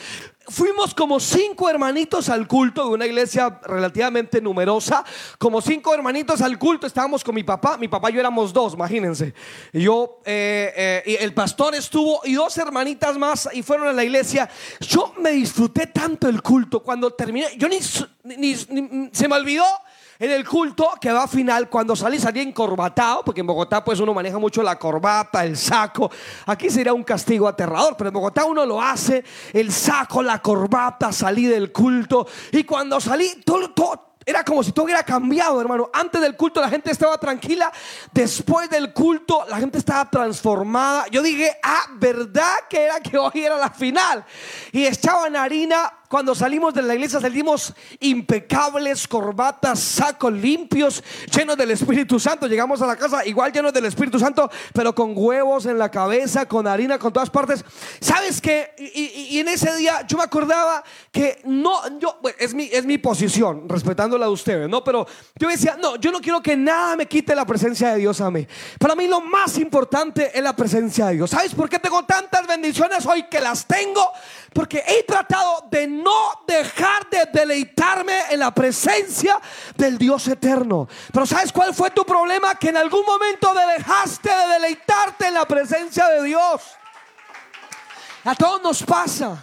Fuimos 0.48 0.94
como 0.94 1.20
cinco 1.20 1.68
hermanitos 1.68 2.28
al 2.28 2.46
culto 2.46 2.84
de 2.84 2.90
una 2.90 3.06
iglesia 3.06 3.60
relativamente 3.64 4.40
numerosa, 4.40 5.04
como 5.38 5.60
cinco 5.60 5.94
hermanitos 5.94 6.40
al 6.40 6.58
culto, 6.58 6.86
estábamos 6.86 7.22
con 7.22 7.34
mi 7.34 7.42
papá, 7.42 7.76
mi 7.78 7.88
papá 7.88 8.10
y 8.10 8.14
yo 8.14 8.20
éramos 8.20 8.52
dos, 8.52 8.74
imagínense. 8.74 9.34
Yo, 9.72 10.20
eh, 10.24 10.72
eh, 10.76 11.02
y 11.06 11.22
el 11.22 11.34
pastor 11.34 11.74
estuvo 11.74 12.20
y 12.24 12.34
dos 12.34 12.56
hermanitas 12.58 13.16
más 13.18 13.48
y 13.52 13.62
fueron 13.62 13.88
a 13.88 13.92
la 13.92 14.04
iglesia. 14.04 14.48
Yo 14.80 15.14
me 15.18 15.30
disfruté 15.30 15.88
tanto 15.88 16.28
el 16.28 16.42
culto 16.42 16.82
cuando 16.82 17.10
terminé, 17.12 17.48
yo 17.56 17.68
ni, 17.68 17.78
ni 18.36 18.54
se 19.12 19.28
me 19.28 19.36
olvidó 19.36 19.64
en 20.18 20.30
el 20.30 20.46
culto 20.46 20.90
que 21.00 21.12
va 21.12 21.24
a 21.24 21.28
final, 21.28 21.68
cuando 21.68 21.94
salí, 21.94 22.18
salí 22.18 22.40
encorbatado, 22.40 23.24
porque 23.24 23.40
en 23.40 23.46
Bogotá 23.46 23.84
pues 23.84 24.00
uno 24.00 24.12
maneja 24.12 24.38
mucho 24.38 24.62
la 24.62 24.76
corbata, 24.76 25.44
el 25.44 25.56
saco. 25.56 26.10
Aquí 26.46 26.70
sería 26.70 26.92
un 26.92 27.04
castigo 27.04 27.46
aterrador, 27.46 27.96
pero 27.96 28.08
en 28.08 28.14
Bogotá 28.14 28.44
uno 28.44 28.66
lo 28.66 28.82
hace, 28.82 29.24
el 29.52 29.72
saco, 29.72 30.22
la 30.22 30.40
corbata, 30.40 31.12
salí 31.12 31.46
del 31.46 31.70
culto. 31.70 32.26
Y 32.50 32.64
cuando 32.64 33.00
salí, 33.00 33.42
todo, 33.44 33.70
todo 33.70 34.08
era 34.28 34.44
como 34.44 34.62
si 34.62 34.72
todo 34.72 34.84
hubiera 34.84 35.02
cambiado, 35.04 35.58
hermano. 35.58 35.88
Antes 35.90 36.20
del 36.20 36.36
culto 36.36 36.60
la 36.60 36.68
gente 36.68 36.90
estaba 36.90 37.16
tranquila. 37.16 37.72
Después 38.12 38.68
del 38.68 38.92
culto 38.92 39.46
la 39.48 39.56
gente 39.56 39.78
estaba 39.78 40.10
transformada. 40.10 41.06
Yo 41.10 41.22
dije, 41.22 41.58
ah, 41.62 41.86
¿verdad 41.94 42.54
que 42.68 42.82
era 42.82 43.00
que 43.00 43.16
hoy 43.16 43.42
era 43.42 43.56
la 43.56 43.70
final? 43.70 44.22
Y 44.70 44.84
echaban 44.84 45.34
harina 45.34 45.97
cuando 46.08 46.34
salimos 46.34 46.72
de 46.72 46.82
la 46.82 46.94
iglesia 46.94 47.20
salimos 47.20 47.74
impecables, 48.00 49.06
corbatas, 49.06 49.78
sacos 49.78 50.32
limpios, 50.32 51.04
llenos 51.30 51.56
del 51.56 51.70
Espíritu 51.70 52.18
Santo. 52.18 52.46
Llegamos 52.46 52.80
a 52.80 52.86
la 52.86 52.96
casa 52.96 53.26
igual 53.26 53.52
llenos 53.52 53.72
del 53.72 53.84
Espíritu 53.84 54.18
Santo, 54.18 54.50
pero 54.72 54.94
con 54.94 55.12
huevos 55.14 55.66
en 55.66 55.78
la 55.78 55.90
cabeza, 55.90 56.46
con 56.46 56.66
harina, 56.66 56.98
con 56.98 57.12
todas 57.12 57.28
partes. 57.28 57.64
¿Sabes 58.00 58.40
qué? 58.40 58.74
Y, 58.94 59.38
en 59.38 59.48
ese 59.48 59.76
día 59.76 60.06
yo 60.06 60.16
me 60.16 60.24
acordaba 60.24 60.82
que 61.12 61.40
no, 61.44 61.98
yo, 61.98 62.18
es, 62.38 62.54
mi, 62.54 62.64
es 62.72 62.86
mi 62.86 62.96
posición, 62.96 63.68
respetándola 63.68 64.26
de 64.26 64.32
ustedes, 64.32 64.68
¿no? 64.68 64.82
Pero 64.82 65.06
yo 65.36 65.48
decía, 65.48 65.76
no, 65.80 65.96
yo 65.96 66.10
no 66.10 66.20
quiero 66.20 66.40
que 66.40 66.56
nada 66.56 66.96
me 66.96 67.06
quite 67.06 67.34
la 67.34 67.44
presencia 67.44 67.92
de 67.92 67.98
Dios 67.98 68.20
a 68.20 68.30
mí. 68.30 68.46
Para 68.78 68.94
mí 68.94 69.06
lo 69.06 69.20
más 69.20 69.58
importante 69.58 70.30
es 70.36 70.42
la 70.42 70.56
presencia 70.56 71.06
de 71.06 71.16
Dios. 71.16 71.30
¿Sabes 71.30 71.54
por 71.54 71.68
qué 71.68 71.78
tengo 71.78 72.04
tantas 72.04 72.46
bendiciones 72.46 73.04
hoy 73.04 73.24
que 73.24 73.40
las 73.40 73.66
tengo? 73.66 74.10
Porque 74.54 74.82
he 74.86 75.02
tratado 75.02 75.66
de 75.70 75.86
no 76.02 76.44
dejar 76.46 77.08
de 77.10 77.26
deleitarme 77.32 78.14
en 78.30 78.40
la 78.40 78.52
presencia 78.52 79.40
del 79.76 79.98
Dios 79.98 80.26
eterno. 80.28 80.88
Pero 81.12 81.26
¿sabes 81.26 81.52
cuál 81.52 81.74
fue 81.74 81.90
tu 81.90 82.04
problema? 82.04 82.54
Que 82.54 82.70
en 82.70 82.76
algún 82.76 83.04
momento 83.04 83.52
dejaste 83.76 84.28
de 84.28 84.54
deleitarte 84.54 85.26
en 85.26 85.34
la 85.34 85.46
presencia 85.46 86.08
de 86.08 86.24
Dios. 86.24 86.62
A 88.24 88.34
todos 88.34 88.62
nos 88.62 88.82
pasa. 88.82 89.42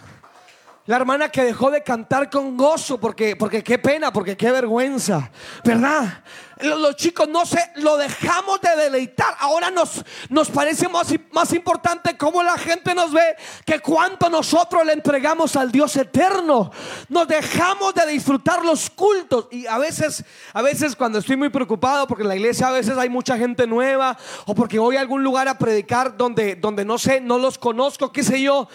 La 0.86 0.96
hermana 0.96 1.28
que 1.28 1.42
dejó 1.42 1.70
de 1.72 1.82
cantar 1.82 2.30
con 2.30 2.56
gozo 2.56 2.98
porque, 3.00 3.34
porque 3.34 3.64
qué 3.64 3.76
pena, 3.76 4.12
porque 4.12 4.36
qué 4.36 4.52
vergüenza, 4.52 5.30
¿verdad? 5.64 6.22
Los 6.60 6.96
chicos 6.96 7.28
no 7.28 7.44
sé, 7.44 7.70
lo 7.76 7.96
dejamos 7.96 8.60
de 8.60 8.74
deleitar. 8.76 9.34
Ahora 9.40 9.70
nos, 9.70 10.04
nos 10.30 10.48
parece 10.48 10.88
más, 10.88 11.08
más 11.32 11.52
importante 11.52 12.16
cómo 12.16 12.42
la 12.42 12.56
gente 12.56 12.94
nos 12.94 13.12
ve 13.12 13.36
que 13.64 13.80
cuánto 13.80 14.30
nosotros 14.30 14.84
le 14.86 14.94
entregamos 14.94 15.54
al 15.56 15.70
Dios 15.70 15.96
eterno. 15.96 16.70
Nos 17.08 17.28
dejamos 17.28 17.94
de 17.94 18.06
disfrutar 18.06 18.64
los 18.64 18.88
cultos. 18.88 19.48
Y 19.50 19.66
a 19.66 19.78
veces, 19.78 20.24
a 20.54 20.62
veces 20.62 20.96
cuando 20.96 21.18
estoy 21.18 21.36
muy 21.36 21.50
preocupado, 21.50 22.06
porque 22.06 22.22
en 22.22 22.28
la 22.28 22.36
iglesia 22.36 22.68
a 22.68 22.72
veces 22.72 22.96
hay 22.96 23.08
mucha 23.08 23.36
gente 23.36 23.66
nueva, 23.66 24.16
o 24.46 24.54
porque 24.54 24.78
voy 24.78 24.96
a 24.96 25.00
algún 25.00 25.22
lugar 25.22 25.48
a 25.48 25.58
predicar 25.58 26.16
donde, 26.16 26.56
donde 26.56 26.84
no 26.84 26.96
sé, 26.98 27.20
no 27.20 27.38
los 27.38 27.58
conozco, 27.58 28.12
qué 28.12 28.22
sé 28.22 28.40
yo, 28.40 28.68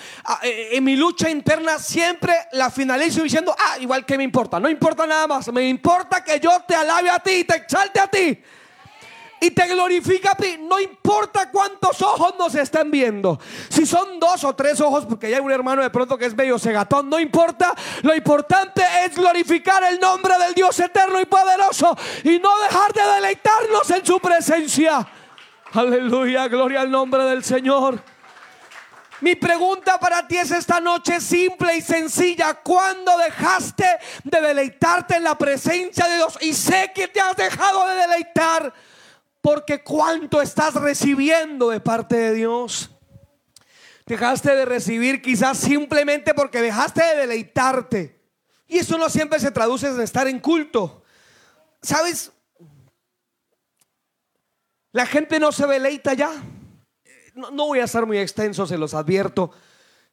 eh, 0.43 0.69
en 0.73 0.83
mi 0.83 0.95
lucha 0.95 1.29
interna 1.29 1.79
siempre 1.79 2.33
la 2.51 2.69
finalizo 2.69 3.23
diciendo, 3.23 3.55
ah, 3.57 3.77
igual 3.79 4.05
que 4.05 4.17
me 4.17 4.23
importa, 4.23 4.59
no 4.59 4.69
importa 4.69 5.07
nada 5.07 5.27
más, 5.27 5.51
me 5.51 5.67
importa 5.67 6.23
que 6.23 6.39
yo 6.39 6.51
te 6.67 6.75
alabe 6.75 7.09
a 7.09 7.19
ti 7.19 7.31
y 7.31 7.43
te 7.43 7.55
salte 7.71 7.99
a 7.99 8.07
ti 8.07 8.37
y 9.43 9.49
te 9.51 9.67
glorifica 9.67 10.31
a 10.31 10.35
ti. 10.35 10.57
No 10.59 10.79
importa 10.79 11.49
cuántos 11.49 12.01
ojos 12.01 12.35
nos 12.37 12.53
estén 12.53 12.91
viendo. 12.91 13.39
Si 13.69 13.85
son 13.85 14.19
dos 14.19 14.43
o 14.43 14.53
tres 14.53 14.79
ojos, 14.81 15.05
porque 15.05 15.27
hay 15.27 15.41
un 15.41 15.51
hermano 15.51 15.81
de 15.81 15.89
pronto 15.89 16.17
que 16.17 16.25
es 16.25 16.35
medio 16.35 16.59
segatón, 16.59 17.09
no 17.09 17.19
importa. 17.19 17.73
Lo 18.03 18.15
importante 18.15 18.83
es 19.03 19.15
glorificar 19.15 19.83
el 19.85 19.99
nombre 19.99 20.37
del 20.37 20.53
Dios 20.53 20.79
eterno 20.79 21.19
y 21.19 21.25
poderoso 21.25 21.97
y 22.23 22.37
no 22.39 22.49
dejar 22.61 22.93
de 22.93 23.01
deleitarnos 23.15 23.89
en 23.89 24.05
su 24.05 24.19
presencia. 24.19 25.07
Aleluya, 25.73 26.47
gloria 26.47 26.81
al 26.81 26.91
nombre 26.91 27.23
del 27.23 27.43
Señor. 27.43 28.03
Mi 29.21 29.35
pregunta 29.35 29.99
para 29.99 30.27
ti 30.27 30.37
es 30.37 30.49
esta 30.49 30.79
noche 30.79 31.21
simple 31.21 31.77
y 31.77 31.81
sencilla. 31.81 32.55
¿Cuándo 32.55 33.15
dejaste 33.19 33.85
de 34.23 34.41
deleitarte 34.41 35.17
en 35.17 35.23
la 35.23 35.37
presencia 35.37 36.07
de 36.07 36.15
Dios? 36.15 36.37
Y 36.41 36.53
sé 36.53 36.91
que 36.93 37.07
te 37.07 37.21
has 37.21 37.37
dejado 37.37 37.87
de 37.87 37.95
deleitar 37.97 38.73
porque 39.39 39.83
cuánto 39.83 40.41
estás 40.41 40.73
recibiendo 40.73 41.69
de 41.69 41.79
parte 41.79 42.15
de 42.15 42.33
Dios. 42.33 42.89
Dejaste 44.07 44.55
de 44.55 44.65
recibir 44.65 45.21
quizás 45.21 45.59
simplemente 45.59 46.33
porque 46.33 46.59
dejaste 46.59 47.03
de 47.03 47.15
deleitarte. 47.17 48.19
Y 48.67 48.79
eso 48.79 48.97
no 48.97 49.07
siempre 49.07 49.39
se 49.39 49.51
traduce 49.51 49.87
en 49.87 50.01
estar 50.01 50.27
en 50.27 50.39
culto. 50.39 51.03
¿Sabes? 51.83 52.31
La 54.91 55.05
gente 55.05 55.39
no 55.39 55.51
se 55.51 55.67
deleita 55.67 56.15
ya 56.15 56.31
no, 57.35 57.51
voy 57.67 57.79
a 57.79 57.87
ser 57.87 58.05
muy 58.05 58.17
extenso, 58.17 58.65
se 58.65 58.77
los 58.77 58.93
advierto. 58.93 59.51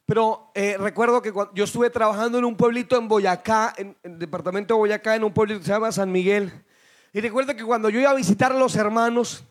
Pero 0.05 0.51
eh, 0.55 0.75
recuerdo 0.79 1.21
que 1.21 1.31
yo 1.53 1.63
estuve 1.63 1.89
trabajando 1.89 2.39
en 2.39 2.45
un 2.45 2.55
pueblito 2.55 2.97
en 2.97 3.07
Boyacá, 3.07 3.73
en, 3.77 3.95
el 4.03 4.17
departamento 4.17 4.73
de 4.73 4.79
Boyacá, 4.79 5.15
en 5.15 5.23
un 5.23 5.33
pueblito 5.33 5.59
que 5.59 5.65
se 5.65 5.71
llama 5.71 5.91
San 5.91 6.11
Miguel. 6.11 6.51
Y 7.13 7.21
recuerdo 7.21 7.55
que 7.55 7.63
cuando 7.63 7.89
yo 7.89 7.99
iba 7.99 8.09
a 8.09 8.15
visitar 8.15 8.51
a 8.51 8.57
los 8.57 8.75
hermanos 8.75 9.43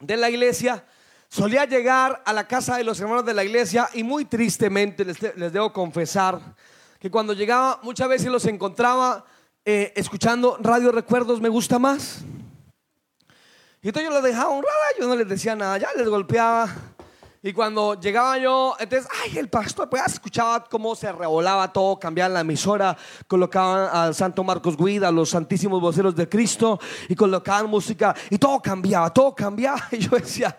de 0.00 0.16
la 0.16 0.30
iglesia, 0.30 0.84
solía 1.28 1.64
llegar 1.64 2.22
a 2.24 2.32
la 2.32 2.46
casa 2.46 2.76
de 2.76 2.84
los 2.84 3.00
hermanos 3.00 3.24
de 3.24 3.34
la 3.34 3.44
iglesia 3.44 3.88
y 3.94 4.02
muy 4.02 4.24
tristemente 4.24 5.04
les, 5.04 5.18
debo 5.52 5.72
confesar 5.72 6.40
que 6.98 7.10
cuando 7.10 7.32
llegaba 7.32 7.80
muchas 7.82 8.08
veces 8.08 8.30
los 8.30 8.44
encontraba 8.46 9.24
eh, 9.64 9.92
escuchando 9.96 10.58
Radio 10.60 10.92
Recuerdos 10.92 11.40
Me 11.40 11.48
Gusta 11.48 11.78
Más. 11.78 12.20
Y 13.80 13.88
entonces 13.88 14.10
yo 14.10 14.14
los 14.14 14.22
dejaba 14.22 14.50
un 14.50 14.64
yo 14.98 15.08
no 15.08 15.16
les 15.16 15.28
decía 15.28 15.56
nada, 15.56 15.76
ya 15.78 15.88
les 15.96 16.08
golpeaba. 16.08 16.68
Y 17.44 17.52
cuando 17.52 17.98
llegaba 17.98 18.38
yo, 18.38 18.76
entonces, 18.78 19.10
ay, 19.24 19.36
el 19.36 19.48
pastor, 19.48 19.90
pues 19.90 20.00
escuchaba 20.06 20.62
cómo 20.62 20.94
se 20.94 21.10
revolaba 21.10 21.72
todo, 21.72 21.98
cambiaban 21.98 22.34
la 22.34 22.40
emisora, 22.42 22.96
colocaban 23.26 23.88
al 23.92 24.14
Santo 24.14 24.44
Marcos 24.44 24.76
Guida, 24.76 25.08
a 25.08 25.12
los 25.12 25.30
santísimos 25.30 25.80
voceros 25.80 26.14
de 26.14 26.28
Cristo, 26.28 26.78
y 27.08 27.16
colocaban 27.16 27.68
música, 27.68 28.14
y 28.30 28.38
todo 28.38 28.62
cambiaba, 28.62 29.12
todo 29.12 29.34
cambiaba. 29.34 29.82
Y 29.90 29.98
yo 29.98 30.16
decía, 30.16 30.56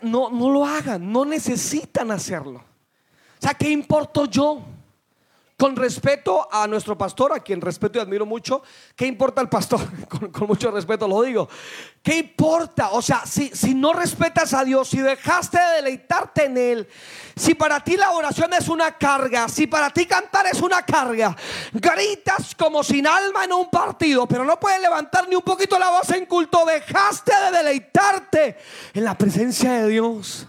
no, 0.00 0.30
no 0.30 0.50
lo 0.50 0.64
hagan, 0.64 1.12
no 1.12 1.26
necesitan 1.26 2.10
hacerlo. 2.10 2.58
O 2.58 3.42
sea, 3.42 3.52
¿qué 3.52 3.68
importo 3.68 4.24
yo? 4.24 4.62
Con 5.64 5.76
respeto 5.76 6.46
a 6.52 6.66
nuestro 6.66 6.98
pastor, 6.98 7.32
a 7.32 7.40
quien 7.40 7.58
respeto 7.58 7.98
y 7.98 8.02
admiro 8.02 8.26
mucho, 8.26 8.62
¿qué 8.94 9.06
importa 9.06 9.40
el 9.40 9.48
pastor? 9.48 9.80
Con, 10.10 10.46
mucho 10.46 10.70
respeto 10.70 11.08
lo 11.08 11.22
digo. 11.22 11.48
¿Qué 12.02 12.18
importa? 12.18 12.90
O 12.90 13.00
sea, 13.00 13.24
si, 13.24 13.48
si 13.48 13.72
no 13.72 13.94
respetas 13.94 14.52
a 14.52 14.62
Dios, 14.62 14.90
si 14.90 14.98
dejaste 14.98 15.58
de 15.58 15.76
deleitarte 15.76 16.44
en 16.44 16.58
Él, 16.58 16.88
si 17.34 17.54
para 17.54 17.80
ti 17.80 17.96
la 17.96 18.10
oración 18.10 18.52
es 18.52 18.68
una 18.68 18.98
carga, 18.98 19.48
si 19.48 19.66
para 19.66 19.88
ti 19.88 20.04
cantar 20.04 20.44
es 20.48 20.60
una 20.60 20.82
carga, 20.82 21.34
gritas 21.72 22.54
como 22.54 22.84
sin 22.84 23.06
alma 23.06 23.44
en 23.44 23.54
un 23.54 23.70
partido, 23.70 24.28
pero 24.28 24.44
no 24.44 24.60
puedes 24.60 24.82
levantar 24.82 25.26
ni 25.30 25.34
un 25.34 25.40
poquito 25.40 25.78
la 25.78 25.88
voz 25.88 26.10
en 26.10 26.26
culto, 26.26 26.66
dejaste 26.66 27.32
de 27.32 27.56
deleitarte 27.56 28.58
en 28.92 29.02
la 29.02 29.16
presencia 29.16 29.72
de 29.72 29.88
Dios. 29.88 30.46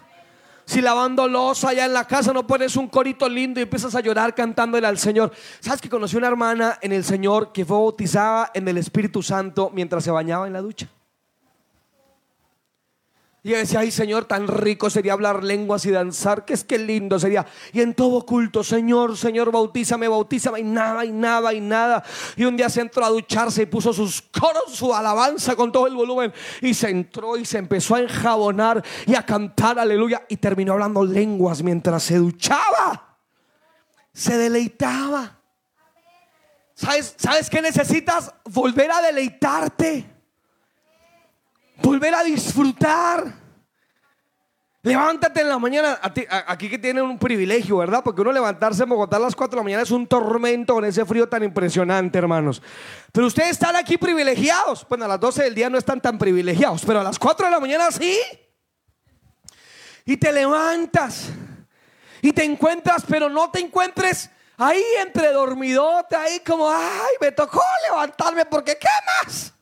Si 0.66 0.82
lavando 0.82 1.28
losa 1.28 1.70
allá 1.70 1.86
en 1.86 1.94
la 1.94 2.06
casa 2.06 2.34
no 2.34 2.48
pones 2.48 2.76
un 2.76 2.88
corito 2.88 3.30
lindo 3.30 3.60
y 3.60 3.64
empiezas 3.64 3.94
a 3.96 4.02
llorar 4.02 4.34
cantándole 4.34 4.88
al 4.88 4.98
Señor. 4.98 5.32
¿Sabes 5.60 5.80
que 5.80 5.90
conocí 5.90 6.16
una 6.18 6.28
hermana 6.28 6.80
en 6.82 6.92
el 6.92 7.04
Señor 7.04 7.52
que 7.52 7.66
fue 7.66 7.78
bautizada 7.78 8.52
en 8.54 8.68
el 8.68 8.78
Espíritu 8.78 9.22
Santo 9.22 9.72
mientras 9.74 10.04
se 10.04 10.12
bañaba 10.12 10.48
en 10.48 10.54
la 10.54 10.62
ducha? 10.62 10.90
Y 13.46 13.50
ella 13.50 13.60
decía, 13.60 13.82
ay 13.82 13.92
Señor, 13.92 14.26
tan 14.26 14.48
rico 14.48 14.90
sería 14.90 15.14
hablar 15.14 15.44
lenguas 15.44 15.86
y 15.86 15.92
danzar, 15.92 16.46
que 16.46 16.56
es 16.56 16.64
que 16.64 16.80
lindo 16.80 17.20
sería. 17.20 17.46
Y 17.74 17.82
en 17.82 17.94
todo 17.94 18.26
culto, 18.26 18.64
Señor, 18.64 19.16
Señor, 19.16 19.52
bautízame, 19.52 20.08
bautízame, 20.08 20.62
y 20.62 20.64
nada, 20.64 21.06
y 21.06 21.12
nada, 21.12 21.54
y 21.54 21.62
nada. 21.62 22.04
Y 22.38 22.46
un 22.46 22.58
día 22.58 22.72
se 22.72 22.82
entró 22.82 23.06
a 23.06 23.10
ducharse 23.10 23.62
y 23.62 23.66
puso 23.68 23.94
sus 23.94 24.20
coros, 24.24 24.74
su 24.74 24.92
alabanza 24.92 25.56
con 25.56 25.72
todo 25.72 25.86
el 25.86 25.94
volumen. 25.94 26.34
Y 26.60 26.74
se 26.74 26.90
entró 26.90 27.38
y 27.38 27.46
se 27.46 27.60
empezó 27.60 27.94
a 27.94 28.00
enjabonar 28.00 28.84
y 29.06 29.14
a 29.14 29.24
cantar, 29.24 29.78
aleluya. 29.78 30.26
Y 30.28 30.38
terminó 30.38 30.74
hablando 30.74 31.06
lenguas 31.06 31.62
mientras 31.62 32.02
se 32.02 32.18
duchaba. 32.18 33.20
Se 34.12 34.40
deleitaba. 34.40 35.40
¿Sabes, 36.74 37.14
¿Sabes 37.16 37.48
qué 37.52 37.62
necesitas? 37.62 38.34
Volver 38.46 38.90
a 38.90 39.04
deleitarte. 39.04 40.15
Volver 41.82 42.16
a 42.16 42.24
disfrutar. 42.24 43.46
Levántate 44.86 45.42
en 45.42 45.50
la 45.50 45.58
mañana, 45.58 46.00
aquí 46.46 46.70
que 46.70 46.78
tienen 46.78 47.04
un 47.04 47.18
privilegio, 47.18 47.78
¿verdad? 47.78 48.04
Porque 48.04 48.22
uno 48.22 48.32
levantarse 48.32 48.84
en 48.84 48.90
Bogotá 48.90 49.18
a 49.18 49.20
las 49.20 49.36
4 49.36 49.50
de 49.50 49.58
la 49.58 49.64
mañana 49.64 49.82
es 49.82 49.90
un 49.90 50.06
tormento 50.06 50.76
con 50.76 50.86
ese 50.86 51.04
frío 51.06 51.28
tan 51.28 51.44
impresionante, 51.44 52.20
hermanos. 52.20 52.62
Pero 53.12 53.26
ustedes 53.26 53.50
están 53.50 53.76
aquí 53.76 53.98
privilegiados. 53.98 54.86
Bueno, 54.88 55.06
a 55.06 55.08
las 55.08 55.20
12 55.20 55.44
del 55.46 55.56
día 55.56 55.72
no 55.72 55.80
están 55.80 56.00
tan 56.00 56.20
privilegiados, 56.20 56.86
pero 56.86 57.00
a 57.00 57.04
las 57.04 57.18
4 57.18 57.48
de 57.48 57.52
la 57.52 57.60
mañana 57.60 57.90
sí. 57.90 58.16
Y 60.06 60.18
te 60.18 60.32
levantas 60.32 61.30
y 62.22 62.32
te 62.32 62.44
encuentras, 62.44 63.06
pero 63.08 63.28
no 63.28 63.50
te 63.50 63.62
encuentres 63.62 64.30
ahí 64.56 64.84
entre 65.02 65.32
dormidote, 65.32 66.16
ahí 66.16 66.42
como, 66.42 66.70
ay, 66.70 67.16
me 67.20 67.32
tocó 67.32 67.64
levantarme 67.90 68.46
porque 68.46 68.78
¿qué 68.78 68.88
más? 69.24 69.55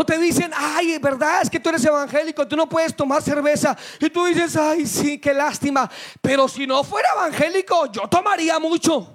O 0.00 0.06
te 0.06 0.16
dicen, 0.16 0.52
ay, 0.54 0.96
verdad, 0.98 1.42
es 1.42 1.50
que 1.50 1.58
tú 1.58 1.70
eres 1.70 1.84
evangélico, 1.84 2.46
tú 2.46 2.54
no 2.54 2.68
puedes 2.68 2.94
tomar 2.94 3.20
cerveza. 3.20 3.76
Y 3.98 4.08
tú 4.08 4.26
dices, 4.26 4.54
ay, 4.56 4.86
sí, 4.86 5.18
qué 5.18 5.34
lástima. 5.34 5.90
Pero 6.22 6.46
si 6.46 6.68
no 6.68 6.84
fuera 6.84 7.08
evangélico, 7.16 7.90
yo 7.90 8.02
tomaría 8.02 8.60
mucho. 8.60 9.12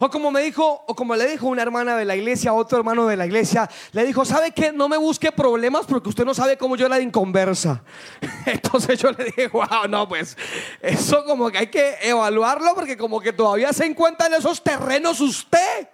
O 0.00 0.10
como 0.10 0.32
me 0.32 0.40
dijo, 0.40 0.84
o 0.88 0.96
como 0.96 1.14
le 1.14 1.24
dijo 1.24 1.46
una 1.46 1.62
hermana 1.62 1.96
de 1.96 2.04
la 2.04 2.16
iglesia, 2.16 2.52
otro 2.52 2.78
hermano 2.78 3.06
de 3.06 3.16
la 3.16 3.26
iglesia, 3.26 3.70
le 3.92 4.04
dijo, 4.04 4.24
¿sabe 4.24 4.50
qué? 4.50 4.72
No 4.72 4.88
me 4.88 4.96
busque 4.96 5.30
problemas 5.30 5.86
porque 5.86 6.08
usted 6.08 6.24
no 6.24 6.34
sabe 6.34 6.58
cómo 6.58 6.74
yo 6.74 6.86
era 6.86 6.96
de 6.96 7.04
inconversa. 7.04 7.84
Entonces 8.46 8.98
yo 8.98 9.12
le 9.12 9.26
dije, 9.26 9.46
wow, 9.46 9.86
no, 9.88 10.08
pues 10.08 10.36
eso 10.80 11.24
como 11.26 11.48
que 11.48 11.58
hay 11.58 11.66
que 11.68 11.94
evaluarlo 12.02 12.74
porque 12.74 12.96
como 12.96 13.20
que 13.20 13.32
todavía 13.32 13.72
se 13.72 13.86
encuentra 13.86 14.26
en 14.26 14.34
esos 14.34 14.64
terrenos 14.64 15.20
usted. 15.20 15.88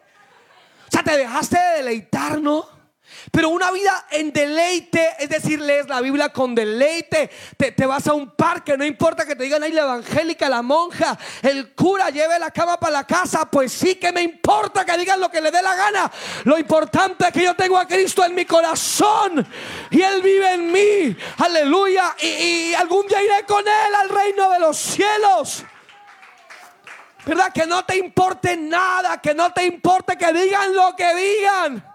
O 0.89 0.91
sea, 0.91 1.03
te 1.03 1.15
dejaste 1.15 1.59
de 1.59 1.77
deleitar, 1.83 2.41
¿no? 2.41 2.74
Pero 3.31 3.49
una 3.49 3.71
vida 3.71 4.07
en 4.11 4.33
deleite, 4.33 5.17
es 5.19 5.29
decir, 5.29 5.61
lees 5.61 5.89
la 5.89 6.01
Biblia 6.01 6.31
con 6.31 6.55
deleite, 6.55 7.31
te, 7.57 7.87
vas 7.87 8.07
a 8.07 8.15
un 8.15 8.31
parque, 8.31 8.77
no 8.77 8.85
importa 8.85 9.25
que 9.25 9.37
te 9.37 9.45
digan 9.45 9.63
ahí 9.63 9.73
la 9.73 9.83
evangélica, 9.83 10.49
la 10.49 10.63
monja, 10.63 11.19
el 11.43 11.75
cura 11.75 12.11
lleve 12.11 12.39
la 12.39 12.51
cama 12.51 12.79
para 12.79 12.93
la 12.93 13.07
casa, 13.07 13.51
pues 13.51 13.73
sí 13.73 13.97
que 13.97 14.13
me 14.13 14.23
importa 14.23 14.85
que 14.85 14.97
digan 14.99 15.21
lo 15.21 15.31
que 15.31 15.41
le 15.41 15.51
dé 15.51 15.63
la 15.63 15.75
gana. 15.75 16.11
Lo 16.45 16.59
importante 16.59 17.27
es 17.27 17.33
que 17.33 17.43
yo 17.43 17.55
tengo 17.55 17.79
a 17.79 17.87
Cristo 17.87 18.25
en 18.25 18.35
mi 18.35 18.45
corazón 18.45 19.47
y 19.91 20.01
Él 20.01 20.23
vive 20.23 20.55
en 20.55 20.73
mí, 20.73 21.17
aleluya, 21.39 22.15
y, 22.21 22.27
y 22.27 22.75
algún 22.75 23.07
día 23.07 23.23
iré 23.23 23.45
con 23.47 23.67
Él 23.67 23.95
al 23.95 24.09
reino 24.09 24.51
de 24.51 24.59
los 24.61 24.77
cielos. 24.77 25.65
¿Verdad? 27.27 27.53
Que 27.55 27.67
no 27.67 27.85
te 27.85 27.97
importe 27.97 28.55
nada, 28.55 29.21
que 29.21 29.35
no 29.35 29.51
te 29.53 29.65
importe 29.65 30.17
que 30.17 30.31
digan 30.33 30.75
lo 30.75 30.95
que 30.95 31.15
digan. 31.15 31.94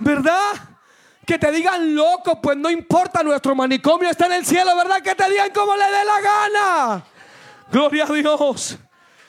¿Verdad? 0.00 0.52
Que 1.26 1.38
te 1.38 1.50
digan 1.52 1.94
loco, 1.94 2.40
pues 2.40 2.56
no 2.56 2.70
importa, 2.70 3.22
nuestro 3.22 3.54
manicomio 3.54 4.08
está 4.08 4.26
en 4.26 4.32
el 4.32 4.46
cielo, 4.46 4.74
¿verdad? 4.76 5.02
Que 5.02 5.14
te 5.14 5.28
digan 5.28 5.50
como 5.52 5.76
le 5.76 5.84
dé 5.84 6.04
la 6.04 6.20
gana. 6.20 7.04
Gloria 7.70 8.04
a 8.04 8.12
Dios. 8.12 8.78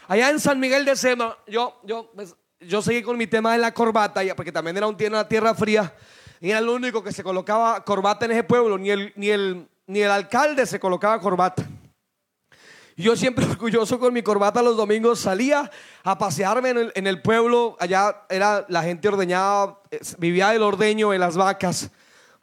Allá 0.08 0.30
en 0.30 0.40
San 0.40 0.60
Miguel 0.60 0.86
de 0.86 0.96
Sema, 0.96 1.38
yo, 1.46 1.80
yo, 1.84 2.12
pues, 2.16 2.36
yo 2.60 2.82
seguí 2.82 3.04
con 3.04 3.18
mi 3.18 3.28
tema 3.28 3.52
de 3.52 3.60
la 3.60 3.74
corbata, 3.74 4.22
porque 4.36 4.52
también 4.52 4.78
era 4.78 4.88
un 4.88 4.98
una 5.00 5.28
tierra 5.28 5.54
fría, 5.54 5.94
y 6.40 6.50
era 6.50 6.60
el 6.60 6.70
único 6.70 7.04
que 7.04 7.12
se 7.12 7.24
colocaba 7.24 7.84
corbata 7.84 8.26
en 8.26 8.32
ese 8.32 8.44
pueblo, 8.44 8.78
ni 8.78 8.90
el, 8.90 9.14
ni 9.16 9.30
el, 9.30 9.68
ni 9.88 10.00
el 10.00 10.10
alcalde 10.10 10.66
se 10.66 10.80
colocaba 10.80 11.20
corbata. 11.20 11.64
Yo 13.00 13.16
siempre 13.16 13.46
orgulloso 13.50 13.98
con 13.98 14.14
mi 14.14 14.22
corbata 14.22 14.62
los 14.62 14.76
domingos 14.76 15.20
salía 15.20 15.72
a 16.04 16.18
pasearme 16.18 16.92
en 16.94 17.08
el, 17.08 17.22
pueblo. 17.22 17.78
Allá 17.80 18.24
era 18.30 18.66
la 18.68 18.84
gente 18.84 19.08
ordeñada, 19.08 19.80
vivía 20.18 20.54
el 20.54 20.62
ordeño 20.62 21.12
de 21.12 21.20
las 21.20 21.38
vacas. 21.38 21.92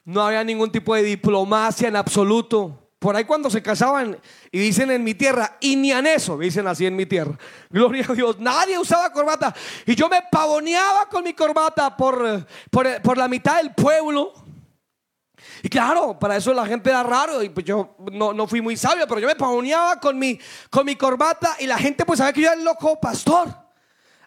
No 0.07 0.23
había 0.23 0.43
ningún 0.45 0.73
tipo 0.73 0.95
de 0.95 1.03
diplomacia 1.03 1.89
en 1.89 1.97
absoluto. 1.97 2.83
Por 2.99 3.15
ahí 3.15 3.25
cuando 3.25 3.51
se 3.51 3.63
casaban 3.63 4.19
y 4.51 4.59
dicen 4.59 4.91
en 4.91 5.05
mi 5.05 5.15
tierra, 5.15 5.59
y 5.61 5.77
ni 5.77 5.93
en 5.93 6.07
eso, 6.07 6.39
dicen 6.39 6.67
así 6.67 6.87
en 6.87 6.97
mi 6.97 7.05
tierra. 7.05 7.37
Gloria 7.71 8.07
a 8.09 8.15
Dios, 8.15 8.39
nadie 8.39 8.79
usaba 8.79 9.13
corbata. 9.13 9.55
Y 9.85 9.95
yo 9.95 10.09
me 10.09 10.23
pavoneaba 10.33 11.07
con 11.11 11.23
mi 11.23 11.35
corbata 11.35 11.95
por, 11.95 12.47
por, 12.71 13.03
por 13.03 13.19
la 13.19 13.29
mitad 13.29 13.59
del 13.59 13.75
pueblo. 13.75 14.33
Y 15.63 15.69
claro, 15.69 16.19
para 16.19 16.37
eso 16.37 16.53
la 16.53 16.67
gente 16.67 16.91
era 16.91 17.03
raro 17.03 17.43
y 17.43 17.49
pues 17.49 17.65
yo 17.65 17.97
no, 18.13 18.47
fui 18.47 18.61
muy 18.61 18.77
sabio, 18.77 19.07
pero 19.07 19.21
yo 19.21 19.27
me 19.27 19.37
pavoneaba 19.37 19.99
con 20.01 20.19
mi, 20.19 20.39
con 20.71 20.87
mi 20.87 20.97
corbata 20.97 21.57
y 21.59 21.67
la 21.67 21.79
gente 21.79 22.05
pues 22.05 22.19
sabía 22.19 22.33
que 22.33 22.41
yo 22.43 22.49
era 22.49 22.57
el 22.57 22.65
loco 22.65 23.01
pastor. 23.01 23.49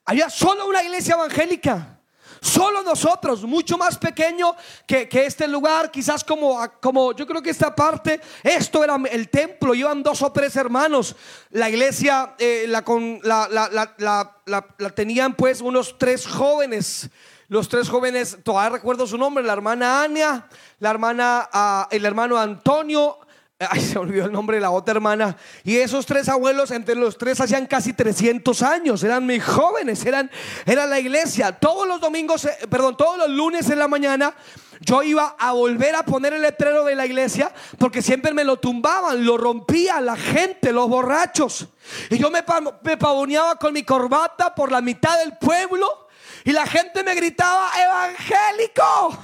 Había 0.05 0.29
solo 0.29 0.67
una 0.67 0.83
iglesia 0.83 1.15
evangélica. 1.15 1.99
Solo 2.41 2.83
nosotros, 2.83 3.43
mucho 3.43 3.77
más 3.77 3.97
pequeño 3.97 4.55
que, 4.87 5.09
este 5.11 5.47
lugar, 5.47 5.91
quizás 5.91 6.23
como, 6.23 6.57
como 6.81 7.11
yo 7.13 7.27
creo 7.27 7.41
que 7.41 7.49
esta 7.49 7.75
parte, 7.75 8.21
esto 8.43 8.81
era 8.81 8.95
el 9.11 9.29
templo, 9.29 9.73
iban 9.73 10.01
dos 10.01 10.21
o 10.21 10.31
tres 10.31 10.55
hermanos. 10.55 11.15
La 11.49 11.69
iglesia 11.69 12.35
eh, 12.39 12.65
la, 12.67 12.83
la, 13.23 13.91
la, 13.97 14.37
la, 14.45 14.89
tenían 14.91 15.35
pues 15.35 15.59
unos 15.59 15.97
tres 15.97 16.25
jóvenes 16.25 17.09
los 17.49 17.67
tres 17.67 17.89
jóvenes, 17.89 18.37
todavía 18.43 18.77
recuerdo 18.77 19.07
su 19.07 19.17
nombre, 19.17 19.43
la 19.43 19.53
hermana 19.53 20.03
Ania, 20.03 20.47
la 20.79 20.91
hermana, 20.91 21.49
ah, 21.51 21.87
el 21.89 22.05
hermano 22.05 22.37
Antonio, 22.37 23.17
ay, 23.57 23.81
se 23.81 23.97
olvidó 23.97 24.25
el 24.25 24.31
nombre 24.31 24.57
de 24.57 24.61
la 24.61 24.69
otra 24.69 24.93
hermana, 24.93 25.35
y 25.63 25.77
esos 25.77 26.05
tres 26.05 26.29
abuelos, 26.29 26.69
entre 26.69 26.93
los 26.93 27.17
tres 27.17 27.41
hacían 27.41 27.65
casi 27.65 27.93
300 27.93 28.61
años, 28.61 29.03
eran 29.03 29.25
muy 29.25 29.39
jóvenes, 29.39 30.05
eran, 30.05 30.29
era 30.63 30.85
la 30.85 30.99
iglesia. 30.99 31.51
Todos 31.51 31.87
los 31.87 31.99
domingos, 31.99 32.45
eh, 32.45 32.55
perdón, 32.69 32.95
todos 32.95 33.17
los 33.17 33.29
lunes 33.29 33.67
en 33.71 33.79
la 33.79 33.87
mañana, 33.87 34.35
yo 34.81 35.01
iba 35.01 35.35
a 35.39 35.51
volver 35.51 35.95
a 35.95 36.03
poner 36.03 36.33
el 36.33 36.43
letrero 36.43 36.85
de 36.85 36.95
la 36.95 37.05
iglesia 37.05 37.51
porque 37.79 38.03
siempre 38.03 38.31
me 38.31 38.43
lo 38.43 38.57
tumbaban, 38.57 39.25
lo 39.25 39.37
rompía 39.37 39.99
la 39.99 40.15
gente, 40.15 40.71
los 40.71 40.87
borrachos. 40.87 41.67
Y 42.11 42.17
yo 42.19 42.29
me, 42.29 42.45
me 42.83 42.95
pavoneaba 42.95 43.55
con 43.55 43.73
mi 43.73 43.83
corbata 43.83 44.53
por 44.53 44.71
la 44.71 44.81
mitad 44.81 45.17
del 45.19 45.35
pueblo 45.37 46.08
y 46.43 46.51
la 46.51 46.65
gente 46.65 47.03
me 47.03 47.15
gritaba, 47.15 47.71
evangélico. 47.81 49.17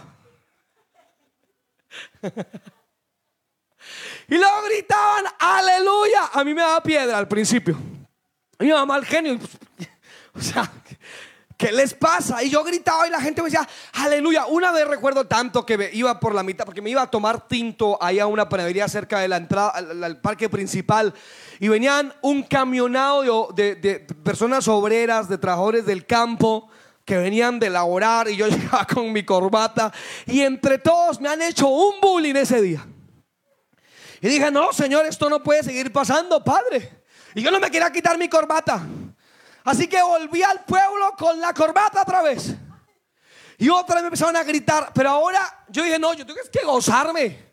y 4.28 4.38
luego 4.38 4.64
gritaban, 4.68 5.26
aleluya. 5.40 6.30
A 6.34 6.44
mí 6.44 6.54
me 6.54 6.62
daba 6.62 6.84
piedra 6.84 7.18
al 7.18 7.28
principio. 7.28 7.76
Mí 7.76 8.68
me 8.68 8.74
daba 8.74 8.86
mal 8.86 9.06
genio. 9.06 9.40
O 10.38 10.42
sea, 10.42 10.70
¿qué 11.56 11.72
les 11.72 11.94
pasa? 11.94 12.44
Y 12.44 12.50
yo 12.50 12.62
gritaba 12.62 13.08
y 13.08 13.10
la 13.10 13.22
gente 13.22 13.42
me 13.42 13.48
decía, 13.48 13.66
aleluya. 13.94 14.48
Una 14.48 14.74
vez 14.74 14.86
recuerdo 14.86 15.28
tanto 15.28 15.66
que 15.66 15.78
me 15.78 15.90
iba 15.94 16.20
por 16.20 16.36
la 16.36 16.44
mitad, 16.44 16.66
porque 16.66 16.82
me 16.82 16.90
iba 16.90 17.04
a 17.04 17.10
tomar 17.10 17.48
tinto 17.48 17.98
ahí 18.02 18.20
a 18.20 18.28
una 18.28 18.50
panadería 18.50 18.90
cerca 18.90 19.22
de 19.22 19.30
la 19.30 19.38
entrada 19.38 19.70
al, 19.70 20.20
parque 20.20 20.50
principal. 20.50 21.14
Y 21.62 21.70
venían 21.70 22.14
un 22.22 22.44
camionado 22.44 23.54
de, 23.54 23.76
de 23.76 24.02
personas 24.02 24.68
obreras, 24.68 25.30
de 25.30 25.38
trabajadores 25.38 25.86
del 25.86 26.06
campo 26.06 26.70
que 27.06 27.18
venían 27.18 27.60
de 27.60 27.70
laborar 27.70 28.28
y 28.28 28.36
yo 28.36 28.48
llegaba 28.50 28.86
con 28.86 29.14
mi 29.14 29.24
corbata 29.24 29.94
y 30.26 30.42
entre 30.42 30.80
todos 30.80 31.22
me 31.22 31.30
han 31.30 31.42
hecho 31.42 31.68
un 31.68 32.02
bullying 32.02 32.36
ese 32.36 32.62
día. 32.62 32.86
Y 34.22 34.28
dije, 34.28 34.50
no, 34.50 34.74
Señor, 34.74 35.06
esto 35.06 35.30
no 35.30 35.44
puede 35.44 35.62
seguir 35.64 35.92
pasando, 35.92 36.44
Padre. 36.44 37.04
Y 37.36 37.44
yo 37.44 37.52
no 37.52 37.60
me 37.60 37.70
quería 37.70 37.92
quitar 37.92 38.18
mi 38.18 38.28
corbata. 38.28 38.82
Así 39.64 39.88
que 39.88 40.02
volví 40.02 40.42
al 40.42 40.64
pueblo 40.64 41.14
con 41.18 41.40
la 41.40 41.54
corbata 41.54 42.02
otra 42.02 42.24
vez. 42.24 42.56
Y 43.58 43.70
otra 43.70 43.96
vez 43.96 44.04
me 44.04 44.08
empezaron 44.08 44.36
a 44.36 44.44
gritar. 44.44 44.92
Pero 44.94 45.10
ahora 45.10 45.66
yo 45.70 45.84
dije, 45.84 46.00
no, 46.00 46.14
yo 46.14 46.26
tengo 46.26 46.40
que 46.52 46.66
gozarme. 46.66 47.45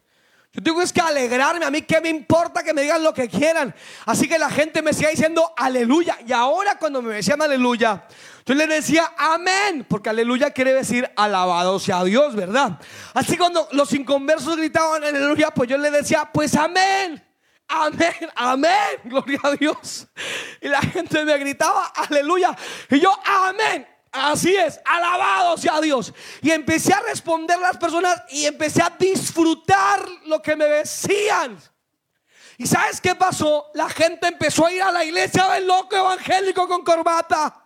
Yo 0.54 0.62
tengo 0.62 0.80
que 0.92 1.00
alegrarme. 1.00 1.64
A 1.64 1.70
mí 1.70 1.82
qué 1.82 2.00
me 2.00 2.10
importa 2.10 2.62
que 2.62 2.74
me 2.74 2.82
digan 2.82 3.02
lo 3.02 3.14
que 3.14 3.28
quieran. 3.28 3.74
Así 4.04 4.28
que 4.28 4.38
la 4.38 4.50
gente 4.50 4.82
me 4.82 4.92
sigue 4.92 5.10
diciendo 5.10 5.52
aleluya. 5.56 6.18
Y 6.26 6.32
ahora 6.32 6.76
cuando 6.78 7.00
me 7.00 7.14
decían 7.14 7.40
aleluya, 7.40 8.04
yo 8.44 8.54
le 8.54 8.66
decía 8.66 9.12
amén, 9.16 9.86
porque 9.88 10.10
aleluya 10.10 10.50
quiere 10.50 10.74
decir 10.74 11.10
alabado 11.16 11.78
sea 11.78 12.04
Dios, 12.04 12.34
¿verdad? 12.34 12.78
Así 13.14 13.38
cuando 13.38 13.66
los 13.72 13.92
inconversos 13.94 14.56
gritaban 14.56 15.02
aleluya, 15.02 15.50
pues 15.52 15.70
yo 15.70 15.78
le 15.78 15.90
decía, 15.90 16.28
pues 16.32 16.54
amén. 16.54 17.24
Amén, 17.68 18.12
amén, 18.34 19.00
gloria 19.04 19.40
a 19.42 19.52
Dios. 19.52 20.06
Y 20.60 20.68
la 20.68 20.82
gente 20.82 21.24
me 21.24 21.38
gritaba, 21.38 21.86
aleluya. 21.86 22.54
Y 22.90 23.00
yo, 23.00 23.10
amén. 23.24 23.86
Así 24.12 24.54
es, 24.54 24.78
alabado 24.84 25.56
sea 25.56 25.80
Dios. 25.80 26.12
Y 26.42 26.50
empecé 26.50 26.92
a 26.92 27.00
responder 27.00 27.56
a 27.56 27.62
las 27.62 27.78
personas 27.78 28.22
y 28.28 28.44
empecé 28.44 28.82
a 28.82 28.90
disfrutar 28.90 30.06
lo 30.26 30.42
que 30.42 30.54
me 30.54 30.66
decían. 30.66 31.58
¿Y 32.58 32.66
sabes 32.66 33.00
qué 33.00 33.14
pasó? 33.14 33.70
La 33.72 33.88
gente 33.88 34.28
empezó 34.28 34.66
a 34.66 34.72
ir 34.72 34.82
a 34.82 34.92
la 34.92 35.02
iglesia 35.02 35.48
del 35.48 35.66
loco 35.66 35.96
evangélico 35.96 36.68
con 36.68 36.84
corbata. 36.84 37.58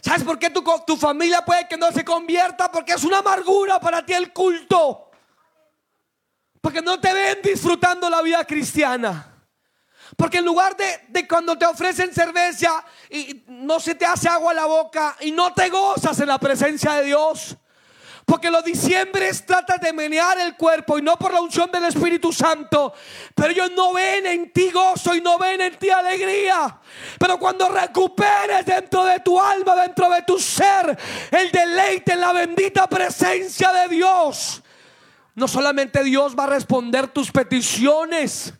¿Sabes 0.00 0.22
por 0.22 0.38
qué 0.38 0.50
tu, 0.50 0.62
tu 0.86 0.96
familia 0.96 1.44
puede 1.44 1.66
que 1.66 1.76
no 1.76 1.90
se 1.90 2.04
convierta? 2.04 2.70
Porque 2.70 2.92
es 2.92 3.02
una 3.02 3.18
amargura 3.18 3.80
para 3.80 4.06
ti 4.06 4.12
el 4.12 4.32
culto. 4.32 5.10
Porque 6.60 6.80
no 6.80 7.00
te 7.00 7.12
ven 7.12 7.40
disfrutando 7.42 8.08
la 8.08 8.22
vida 8.22 8.44
cristiana. 8.44 9.35
Porque 10.16 10.38
en 10.38 10.44
lugar 10.44 10.76
de, 10.76 11.00
de, 11.08 11.26
cuando 11.26 11.58
te 11.58 11.66
ofrecen 11.66 12.12
cerveza 12.14 12.84
y 13.10 13.42
no 13.48 13.80
se 13.80 13.94
te 13.94 14.06
hace 14.06 14.28
agua 14.28 14.52
a 14.52 14.54
la 14.54 14.66
boca 14.66 15.16
y 15.20 15.32
no 15.32 15.52
te 15.52 15.68
gozas 15.68 16.20
en 16.20 16.28
la 16.28 16.38
presencia 16.38 16.92
de 16.94 17.06
Dios. 17.06 17.56
Porque 18.26 18.50
los 18.50 18.64
diciembres 18.64 19.46
tratan 19.46 19.78
de 19.80 19.92
menear 19.92 20.36
el 20.40 20.56
cuerpo 20.56 20.98
y 20.98 21.02
no 21.02 21.16
por 21.16 21.32
la 21.32 21.40
unción 21.40 21.70
del 21.70 21.84
Espíritu 21.84 22.32
Santo. 22.32 22.92
Pero 23.32 23.50
ellos 23.50 23.70
no 23.70 23.92
ven 23.92 24.26
en 24.26 24.52
ti 24.52 24.72
gozo 24.72 25.14
y 25.14 25.20
no 25.20 25.38
ven 25.38 25.60
en 25.60 25.78
ti 25.78 25.90
alegría. 25.90 26.76
Pero 27.20 27.38
cuando 27.38 27.68
recuperes 27.68 28.66
dentro 28.66 29.04
de 29.04 29.20
tu 29.20 29.40
alma, 29.40 29.76
dentro 29.76 30.10
de 30.10 30.22
tu 30.22 30.40
ser, 30.40 30.98
el 31.30 31.52
deleite 31.52 32.14
en 32.14 32.20
la 32.20 32.32
bendita 32.32 32.88
presencia 32.88 33.72
de 33.72 33.88
Dios. 33.94 34.60
No 35.36 35.46
solamente 35.46 36.02
Dios 36.02 36.34
va 36.36 36.44
a 36.44 36.48
responder 36.48 37.06
tus 37.06 37.30
peticiones 37.30 38.54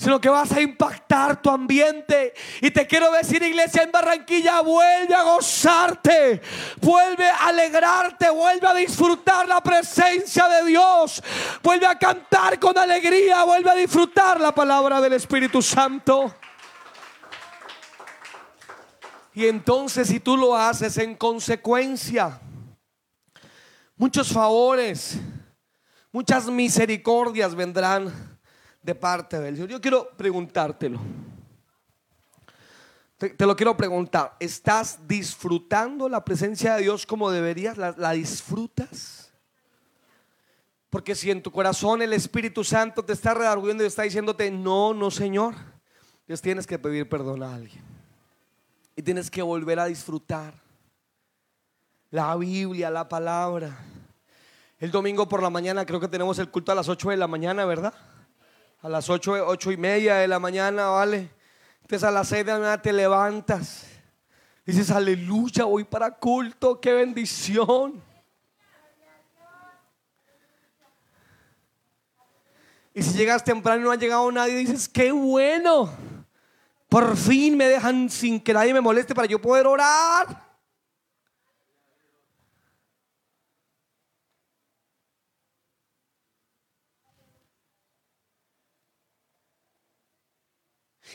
sino 0.00 0.18
que 0.18 0.30
vas 0.30 0.50
a 0.52 0.62
impactar 0.62 1.42
tu 1.42 1.50
ambiente. 1.50 2.32
Y 2.62 2.70
te 2.70 2.86
quiero 2.86 3.12
decir, 3.12 3.42
iglesia 3.42 3.82
en 3.82 3.92
Barranquilla, 3.92 4.62
vuelve 4.62 5.14
a 5.14 5.24
gozarte, 5.24 6.40
vuelve 6.80 7.28
a 7.28 7.48
alegrarte, 7.48 8.30
vuelve 8.30 8.66
a 8.66 8.72
disfrutar 8.72 9.46
la 9.46 9.62
presencia 9.62 10.48
de 10.48 10.64
Dios, 10.64 11.22
vuelve 11.62 11.84
a 11.84 11.98
cantar 11.98 12.58
con 12.58 12.78
alegría, 12.78 13.44
vuelve 13.44 13.70
a 13.70 13.74
disfrutar 13.74 14.40
la 14.40 14.54
palabra 14.54 15.02
del 15.02 15.12
Espíritu 15.12 15.60
Santo. 15.60 16.34
Y 19.34 19.48
entonces 19.48 20.08
si 20.08 20.18
tú 20.18 20.34
lo 20.34 20.56
haces 20.56 20.96
en 20.96 21.14
consecuencia, 21.14 22.40
muchos 23.96 24.32
favores, 24.32 25.18
muchas 26.10 26.46
misericordias 26.46 27.54
vendrán 27.54 28.29
de 28.82 28.94
parte 28.94 29.38
del 29.38 29.54
Señor. 29.54 29.70
Yo 29.70 29.80
quiero 29.80 30.10
preguntártelo. 30.16 31.00
Te, 33.20 33.44
lo 33.44 33.54
quiero 33.54 33.76
preguntar. 33.76 34.34
¿Estás 34.40 35.06
disfrutando 35.06 36.08
la 36.08 36.24
presencia 36.24 36.76
de 36.76 36.82
Dios 36.82 37.04
como 37.04 37.30
deberías? 37.30 37.76
¿La, 37.76 38.12
disfrutas? 38.12 39.30
Porque 40.88 41.14
si 41.14 41.30
en 41.30 41.42
tu 41.42 41.52
corazón 41.52 42.00
el 42.00 42.14
Espíritu 42.14 42.64
Santo 42.64 43.04
te 43.04 43.12
está 43.12 43.34
redarguyendo 43.34 43.84
y 43.84 43.86
está 43.86 44.02
diciéndote, 44.02 44.50
no, 44.50 44.94
no, 44.94 45.10
Señor, 45.10 45.54
Dios 46.26 46.40
tienes 46.40 46.66
que 46.66 46.78
pedir 46.78 47.08
perdón 47.10 47.42
a 47.42 47.54
alguien. 47.54 47.84
Y 48.96 49.02
tienes 49.02 49.30
que 49.30 49.42
volver 49.42 49.78
a 49.78 49.84
disfrutar 49.84 50.54
la 52.10 52.34
Biblia, 52.36 52.88
la 52.88 53.06
palabra. 53.06 53.78
El 54.78 54.90
domingo 54.90 55.28
por 55.28 55.42
la 55.42 55.50
mañana 55.50 55.84
creo 55.84 56.00
que 56.00 56.08
tenemos 56.08 56.38
el 56.38 56.50
culto 56.50 56.72
a 56.72 56.74
las 56.74 56.88
8 56.88 57.10
de 57.10 57.18
la 57.18 57.28
mañana, 57.28 57.66
¿verdad? 57.66 57.92
A 58.82 58.88
las 58.88 59.10
ocho, 59.10 59.32
ocho 59.46 59.70
y 59.70 59.76
media 59.76 60.16
de 60.16 60.28
la 60.28 60.38
mañana, 60.38 60.86
¿vale? 60.86 61.30
Entonces 61.82 62.02
a 62.02 62.10
las 62.10 62.28
seis 62.28 62.46
de 62.46 62.52
la 62.52 62.58
mañana 62.58 62.82
te 62.82 62.92
levantas. 62.92 63.86
Dices, 64.64 64.90
aleluya, 64.90 65.64
voy 65.64 65.84
para 65.84 66.10
culto, 66.10 66.80
qué 66.80 66.92
bendición. 66.92 68.02
Y 72.94 73.02
si 73.02 73.16
llegas 73.16 73.44
temprano 73.44 73.80
y 73.80 73.84
no 73.84 73.90
ha 73.92 73.96
llegado 73.96 74.30
nadie, 74.32 74.56
dices, 74.56 74.88
qué 74.88 75.12
bueno. 75.12 75.90
Por 76.88 77.16
fin 77.16 77.56
me 77.56 77.68
dejan 77.68 78.08
sin 78.10 78.40
que 78.40 78.52
nadie 78.52 78.74
me 78.74 78.80
moleste 78.80 79.14
para 79.14 79.28
yo 79.28 79.40
poder 79.40 79.66
orar. 79.66 80.49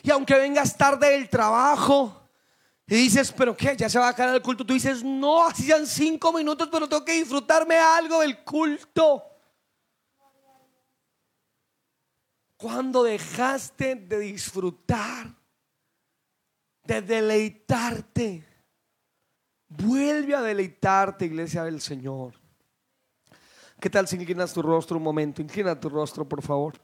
Y 0.03 0.11
aunque 0.11 0.35
vengas 0.35 0.75
tarde 0.77 1.11
del 1.11 1.29
trabajo 1.29 2.25
y 2.87 2.95
dices, 2.95 3.31
pero 3.31 3.57
¿qué? 3.57 3.75
Ya 3.75 3.89
se 3.89 3.97
va 3.97 4.07
a 4.07 4.09
acabar 4.11 4.35
el 4.35 4.41
culto. 4.41 4.65
Tú 4.65 4.73
dices, 4.73 5.03
no, 5.03 5.45
así 5.45 5.63
sean 5.63 5.87
cinco 5.87 6.31
minutos, 6.31 6.69
pero 6.71 6.87
tengo 6.87 7.03
que 7.03 7.13
disfrutarme 7.13 7.77
algo 7.77 8.21
del 8.21 8.43
culto. 8.43 9.23
Cuando 12.57 13.03
dejaste 13.03 13.95
de 13.95 14.19
disfrutar, 14.19 15.33
de 16.83 17.01
deleitarte, 17.01 18.45
vuelve 19.67 20.35
a 20.35 20.41
deleitarte, 20.41 21.25
iglesia 21.25 21.63
del 21.63 21.81
Señor. 21.81 22.39
¿Qué 23.79 23.89
tal 23.89 24.07
si 24.07 24.15
inclinas 24.15 24.53
tu 24.53 24.61
rostro 24.61 24.97
un 24.97 25.03
momento? 25.03 25.41
Inclina 25.41 25.77
tu 25.79 25.89
rostro, 25.89 26.27
por 26.27 26.41
favor. 26.41 26.79